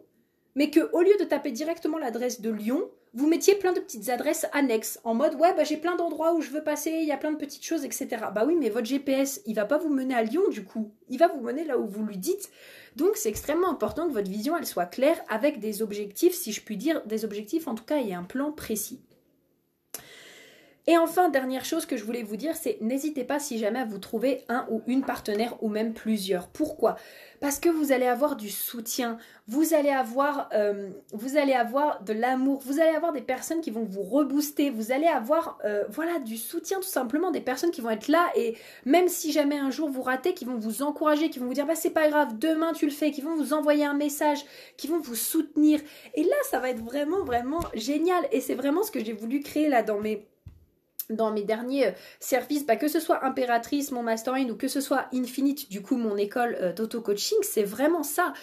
mais 0.53 0.69
que 0.69 0.91
au 0.93 1.01
lieu 1.01 1.15
de 1.19 1.25
taper 1.25 1.49
directement 1.49 1.97
l'adresse 1.97 2.41
de 2.41 2.51
Lyon, 2.51 2.91
vous 3.15 3.25
mettiez 3.25 3.55
plein 3.55 3.73
de 3.73 3.79
petites 3.79 4.09
adresses 4.09 4.45
annexes 4.53 4.99
en 5.03 5.15
mode 5.15 5.33
ouais 5.35 5.51
bah 5.55 5.63
j'ai 5.63 5.77
plein 5.77 5.95
d'endroits 5.95 6.35
où 6.35 6.41
je 6.41 6.51
veux 6.51 6.63
passer, 6.63 6.91
il 6.91 7.07
y 7.07 7.11
a 7.11 7.17
plein 7.17 7.31
de 7.31 7.37
petites 7.37 7.65
choses 7.65 7.85
etc. 7.85 8.07
Bah 8.35 8.43
oui 8.45 8.55
mais 8.59 8.69
votre 8.69 8.85
GPS 8.85 9.41
il 9.47 9.55
va 9.55 9.65
pas 9.65 9.79
vous 9.79 9.89
mener 9.89 10.13
à 10.13 10.21
Lyon 10.21 10.43
du 10.51 10.63
coup, 10.63 10.91
il 11.09 11.17
va 11.17 11.27
vous 11.27 11.41
mener 11.41 11.63
là 11.63 11.79
où 11.79 11.87
vous 11.87 12.05
lui 12.05 12.17
dites. 12.17 12.51
Donc 12.95 13.15
c'est 13.15 13.29
extrêmement 13.29 13.71
important 13.71 14.07
que 14.07 14.13
votre 14.13 14.29
vision 14.29 14.55
elle 14.55 14.67
soit 14.67 14.85
claire 14.85 15.19
avec 15.27 15.59
des 15.59 15.81
objectifs 15.81 16.35
si 16.35 16.51
je 16.51 16.61
puis 16.61 16.77
dire 16.77 17.03
des 17.07 17.25
objectifs 17.25 17.67
en 17.67 17.73
tout 17.73 17.83
cas 17.83 17.97
et 17.97 18.13
un 18.13 18.23
plan 18.23 18.51
précis. 18.51 18.99
Et 20.85 20.97
enfin, 20.97 21.29
dernière 21.29 21.63
chose 21.63 21.85
que 21.85 21.95
je 21.95 22.03
voulais 22.03 22.23
vous 22.23 22.35
dire, 22.35 22.57
c'est 22.57 22.77
n'hésitez 22.81 23.23
pas 23.23 23.39
si 23.39 23.57
jamais 23.57 23.85
vous 23.85 23.99
trouvez 23.99 24.41
un 24.49 24.65
ou 24.69 24.81
une 24.85 25.03
partenaire 25.03 25.55
ou 25.61 25.69
même 25.69 25.93
plusieurs. 25.93 26.49
Pourquoi? 26.49 26.97
Parce 27.39 27.57
que 27.57 27.69
vous 27.69 27.93
allez 27.93 28.05
avoir 28.05 28.35
du 28.35 28.49
soutien, 28.49 29.17
vous 29.47 29.73
allez 29.73 29.89
avoir, 29.89 30.49
euh, 30.53 30.89
vous 31.13 31.37
allez 31.37 31.53
avoir 31.53 32.03
de 32.03 32.11
l'amour, 32.11 32.61
vous 32.65 32.81
allez 32.81 32.95
avoir 32.95 33.13
des 33.13 33.21
personnes 33.21 33.61
qui 33.61 33.71
vont 33.71 33.85
vous 33.85 34.03
rebooster, 34.03 34.69
vous 34.71 34.91
allez 34.91 35.07
avoir, 35.07 35.57
euh, 35.63 35.85
voilà, 35.89 36.19
du 36.19 36.35
soutien 36.35 36.79
tout 36.79 36.87
simplement, 36.87 37.31
des 37.31 37.41
personnes 37.41 37.71
qui 37.71 37.79
vont 37.79 37.89
être 37.89 38.09
là 38.09 38.29
et 38.35 38.57
même 38.85 39.07
si 39.07 39.31
jamais 39.31 39.57
un 39.57 39.71
jour 39.71 39.89
vous 39.89 40.01
ratez, 40.01 40.33
qui 40.33 40.43
vont 40.43 40.57
vous 40.57 40.83
encourager, 40.83 41.29
qui 41.29 41.39
vont 41.39 41.47
vous 41.47 41.53
dire 41.53 41.65
bah 41.65 41.75
c'est 41.75 41.91
pas 41.91 42.09
grave, 42.09 42.37
demain 42.37 42.73
tu 42.73 42.85
le 42.85 42.91
fais, 42.91 43.11
qui 43.11 43.21
vont 43.21 43.35
vous 43.35 43.53
envoyer 43.53 43.85
un 43.85 43.93
message, 43.93 44.43
qui 44.75 44.87
vont 44.87 44.99
vous 44.99 45.15
soutenir. 45.15 45.79
Et 46.15 46.23
là, 46.23 46.35
ça 46.49 46.59
va 46.59 46.69
être 46.69 46.83
vraiment, 46.83 47.23
vraiment 47.23 47.61
génial. 47.73 48.27
Et 48.33 48.41
c'est 48.41 48.55
vraiment 48.55 48.83
ce 48.83 48.91
que 48.91 49.03
j'ai 49.03 49.13
voulu 49.13 49.39
créer 49.39 49.69
là 49.69 49.81
dans 49.81 49.99
mes 49.99 50.27
dans 51.09 51.31
mes 51.31 51.43
derniers 51.43 51.87
euh, 51.87 51.91
services, 52.19 52.65
bah, 52.65 52.75
que 52.75 52.87
ce 52.87 52.99
soit 52.99 53.25
Impératrice, 53.25 53.91
mon 53.91 54.03
mastermind 54.03 54.49
ou 54.51 54.55
que 54.55 54.67
ce 54.67 54.81
soit 54.81 55.05
Infinite, 55.13 55.69
du 55.69 55.81
coup 55.81 55.97
mon 55.97 56.17
école 56.17 56.57
euh, 56.61 56.73
d'auto-coaching, 56.73 57.37
c'est 57.41 57.63
vraiment 57.63 58.03
ça. 58.03 58.33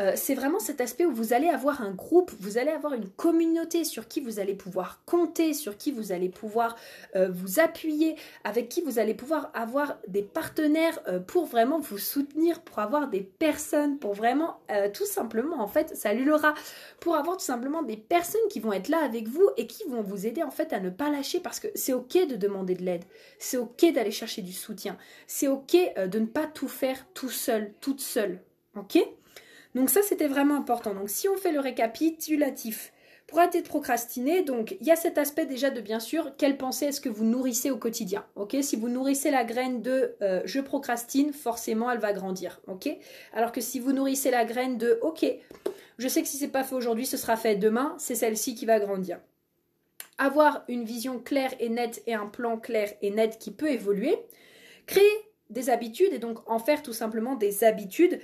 Euh, 0.00 0.12
c'est 0.14 0.34
vraiment 0.34 0.58
cet 0.58 0.80
aspect 0.80 1.06
où 1.06 1.12
vous 1.12 1.32
allez 1.32 1.48
avoir 1.48 1.80
un 1.80 1.92
groupe, 1.92 2.32
vous 2.40 2.58
allez 2.58 2.70
avoir 2.70 2.92
une 2.92 3.08
communauté 3.08 3.84
sur 3.84 4.08
qui 4.08 4.20
vous 4.20 4.38
allez 4.38 4.54
pouvoir 4.54 5.02
compter, 5.06 5.54
sur 5.54 5.76
qui 5.76 5.90
vous 5.90 6.12
allez 6.12 6.28
pouvoir 6.28 6.76
euh, 7.14 7.28
vous 7.30 7.60
appuyer, 7.60 8.16
avec 8.44 8.68
qui 8.68 8.82
vous 8.82 8.98
allez 8.98 9.14
pouvoir 9.14 9.50
avoir 9.54 9.96
des 10.08 10.22
partenaires 10.22 11.00
euh, 11.08 11.18
pour 11.18 11.46
vraiment 11.46 11.78
vous 11.78 11.98
soutenir, 11.98 12.60
pour 12.60 12.78
avoir 12.78 13.08
des 13.08 13.22
personnes, 13.22 13.98
pour 13.98 14.14
vraiment 14.14 14.60
tout 14.92 15.06
simplement 15.06 15.60
en 15.60 15.68
fait, 15.68 15.96
salut 15.96 16.24
Laura, 16.24 16.54
pour 17.00 17.16
avoir 17.16 17.36
tout 17.36 17.44
simplement 17.44 17.82
des 17.82 17.96
personnes 17.96 18.40
qui 18.50 18.60
vont 18.60 18.72
être 18.72 18.88
là 18.88 18.98
avec 19.02 19.28
vous 19.28 19.48
et 19.56 19.66
qui 19.66 19.84
vont 19.88 20.02
vous 20.02 20.26
aider 20.26 20.42
en 20.42 20.50
fait 20.50 20.72
à 20.72 20.80
ne 20.80 20.90
pas 20.90 21.10
lâcher 21.10 21.40
parce 21.40 21.60
que 21.60 21.68
c'est 21.74 21.92
ok 21.92 22.26
de 22.28 22.36
demander 22.36 22.74
de 22.74 22.82
l'aide, 22.82 23.04
c'est 23.38 23.56
ok 23.56 23.92
d'aller 23.94 24.10
chercher 24.10 24.42
du 24.42 24.52
soutien, 24.52 24.96
c'est 25.26 25.48
ok 25.48 25.76
de 26.08 26.18
ne 26.18 26.26
pas 26.26 26.46
tout 26.46 26.68
faire 26.68 27.06
tout 27.14 27.30
seul, 27.30 27.72
toute 27.80 28.00
seule, 28.00 28.40
ok? 28.76 28.98
Donc 29.76 29.90
ça, 29.90 30.00
c'était 30.00 30.26
vraiment 30.26 30.56
important. 30.56 30.94
Donc 30.94 31.10
si 31.10 31.28
on 31.28 31.36
fait 31.36 31.52
le 31.52 31.60
récapitulatif, 31.60 32.94
pour 33.26 33.40
arrêter 33.40 33.60
de 33.60 33.68
procrastiner, 33.68 34.42
donc 34.42 34.74
il 34.80 34.86
y 34.86 34.90
a 34.90 34.96
cet 34.96 35.18
aspect 35.18 35.44
déjà 35.44 35.68
de 35.68 35.82
bien 35.82 36.00
sûr, 36.00 36.34
quelle 36.38 36.56
pensée 36.56 36.86
est-ce 36.86 37.00
que 37.00 37.10
vous 37.10 37.24
nourrissez 37.24 37.70
au 37.70 37.76
quotidien 37.76 38.24
Ok, 38.36 38.56
si 38.62 38.76
vous 38.76 38.88
nourrissez 38.88 39.30
la 39.30 39.44
graine 39.44 39.82
de 39.82 40.16
euh, 40.22 40.40
je 40.46 40.60
procrastine, 40.60 41.34
forcément 41.34 41.90
elle 41.90 41.98
va 41.98 42.14
grandir. 42.14 42.62
Ok, 42.68 42.88
alors 43.34 43.52
que 43.52 43.60
si 43.60 43.78
vous 43.78 43.92
nourrissez 43.92 44.30
la 44.30 44.46
graine 44.46 44.78
de 44.78 44.98
ok, 45.02 45.26
je 45.98 46.08
sais 46.08 46.22
que 46.22 46.28
si 46.28 46.38
c'est 46.38 46.48
pas 46.48 46.64
fait 46.64 46.74
aujourd'hui, 46.74 47.04
ce 47.04 47.18
sera 47.18 47.36
fait 47.36 47.56
demain, 47.56 47.96
c'est 47.98 48.14
celle-ci 48.14 48.54
qui 48.54 48.64
va 48.64 48.80
grandir. 48.80 49.18
Avoir 50.16 50.64
une 50.68 50.84
vision 50.84 51.18
claire 51.18 51.52
et 51.60 51.68
nette 51.68 52.02
et 52.06 52.14
un 52.14 52.26
plan 52.26 52.56
clair 52.56 52.94
et 53.02 53.10
net 53.10 53.38
qui 53.38 53.50
peut 53.50 53.70
évoluer. 53.70 54.16
Créer 54.86 55.04
des 55.50 55.68
habitudes 55.68 56.12
et 56.12 56.18
donc 56.18 56.48
en 56.50 56.58
faire 56.58 56.82
tout 56.82 56.92
simplement 56.92 57.34
des 57.34 57.62
habitudes 57.62 58.20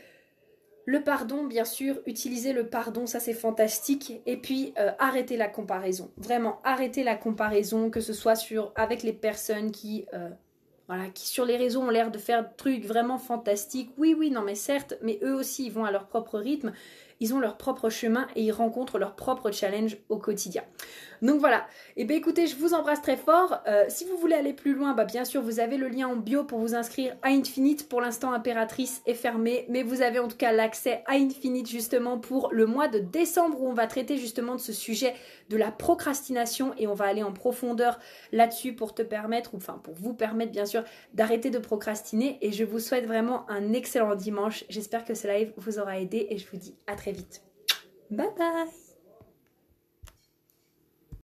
le 0.85 1.03
pardon, 1.03 1.45
bien 1.45 1.64
sûr, 1.64 2.01
utiliser 2.07 2.53
le 2.53 2.66
pardon, 2.66 3.07
ça 3.07 3.21
c'est 3.21 3.35
fantastique. 3.35 4.21
Et 4.27 4.37
puis 4.37 4.75
euh, 4.79 4.90
arrêter 4.99 5.37
la 5.37 5.49
comparaison. 5.49 6.11
Vraiment, 6.16 6.61
arrêter 6.64 7.05
la 7.05 7.14
comparaison, 7.14 7.90
que 7.90 8.01
ce 8.01 8.12
soit 8.12 8.37
sur 8.37 8.73
avec 8.75 9.03
les 9.03 9.12
personnes 9.12 9.71
qui, 9.71 10.07
euh, 10.14 10.29
voilà, 10.88 11.09
qui 11.09 11.29
sur 11.29 11.45
les 11.45 11.57
réseaux 11.57 11.83
ont 11.83 11.90
l'air 11.90 12.11
de 12.11 12.18
faire 12.18 12.42
des 12.42 12.57
trucs 12.57 12.85
vraiment 12.85 13.18
fantastiques. 13.18 13.90
Oui, 13.97 14.14
oui, 14.18 14.31
non, 14.31 14.42
mais 14.42 14.55
certes, 14.55 14.95
mais 15.03 15.18
eux 15.23 15.35
aussi, 15.35 15.66
ils 15.66 15.73
vont 15.73 15.85
à 15.85 15.92
leur 15.92 16.09
propre 16.09 16.38
rythme 16.38 16.73
ils 17.22 17.35
ont 17.35 17.40
leur 17.40 17.56
propre 17.56 17.88
chemin 17.88 18.26
et 18.35 18.42
ils 18.42 18.50
rencontrent 18.50 18.98
leur 18.98 19.14
propre 19.14 19.52
challenge 19.52 19.96
au 20.08 20.18
quotidien. 20.18 20.64
Donc 21.22 21.38
voilà, 21.38 21.68
et 21.96 22.02
eh 22.02 22.04
bien 22.04 22.16
écoutez, 22.16 22.48
je 22.48 22.56
vous 22.56 22.74
embrasse 22.74 23.00
très 23.00 23.16
fort. 23.16 23.61
Euh, 23.68 23.85
si 23.87 24.04
vous 24.04 24.16
voulez 24.16 24.35
aller 24.35 24.52
plus 24.52 24.74
loin, 24.74 24.92
bah 24.92 25.04
bien 25.04 25.24
sûr, 25.24 25.40
vous 25.40 25.61
avez 25.61 25.76
le 25.76 25.87
lien 25.87 26.08
en 26.08 26.16
bio 26.16 26.42
pour 26.42 26.58
vous 26.58 26.74
inscrire 26.74 27.16
à 27.22 27.28
Infinite. 27.28 27.88
Pour 27.88 28.00
l'instant, 28.00 28.32
Impératrice 28.32 29.02
est 29.06 29.14
fermée, 29.14 29.64
mais 29.68 29.85
vous 29.85 30.02
avez 30.02 30.18
en 30.18 30.26
tout 30.26 30.37
cas 30.37 30.50
l'accès 30.50 31.04
à 31.06 31.12
Infinite 31.12 31.68
justement 31.68 32.18
pour 32.18 32.48
le 32.50 32.66
mois 32.66 32.88
de 32.88 32.98
décembre 32.98 33.62
où 33.62 33.68
on 33.68 33.72
va 33.72 33.87
traiter 33.87 34.16
justement 34.16 34.56
de 34.56 34.61
ce 34.61 34.72
sujet 34.72 35.14
de 35.48 35.56
la 35.56 35.70
procrastination 35.70 36.72
et 36.76 36.88
on 36.88 36.94
va 36.94 37.04
aller 37.04 37.22
en 37.22 37.32
profondeur 37.32 38.00
là-dessus 38.32 38.72
pour 38.72 38.92
te 38.92 39.02
permettre, 39.02 39.54
enfin 39.54 39.80
pour 39.85 39.94
vous 39.94 40.14
permettre 40.14 40.50
bien 40.50 40.66
sûr 40.66 40.82
d'arrêter 41.14 41.50
de 41.50 41.58
procrastiner. 41.61 42.38
Et 42.40 42.50
je 42.50 42.64
vous 42.64 42.80
souhaite 42.80 43.06
vraiment 43.06 43.48
un 43.48 43.72
excellent 43.74 44.16
dimanche. 44.16 44.64
J'espère 44.68 45.04
que 45.04 45.14
ce 45.14 45.28
live 45.28 45.52
vous 45.56 45.78
aura 45.78 46.00
aidé 46.00 46.26
et 46.30 46.38
je 46.38 46.48
vous 46.50 46.56
dis 46.56 46.74
à 46.88 46.96
très 46.96 47.12
vite. 47.12 47.40
Bye 48.11 48.31
bye 48.37 48.91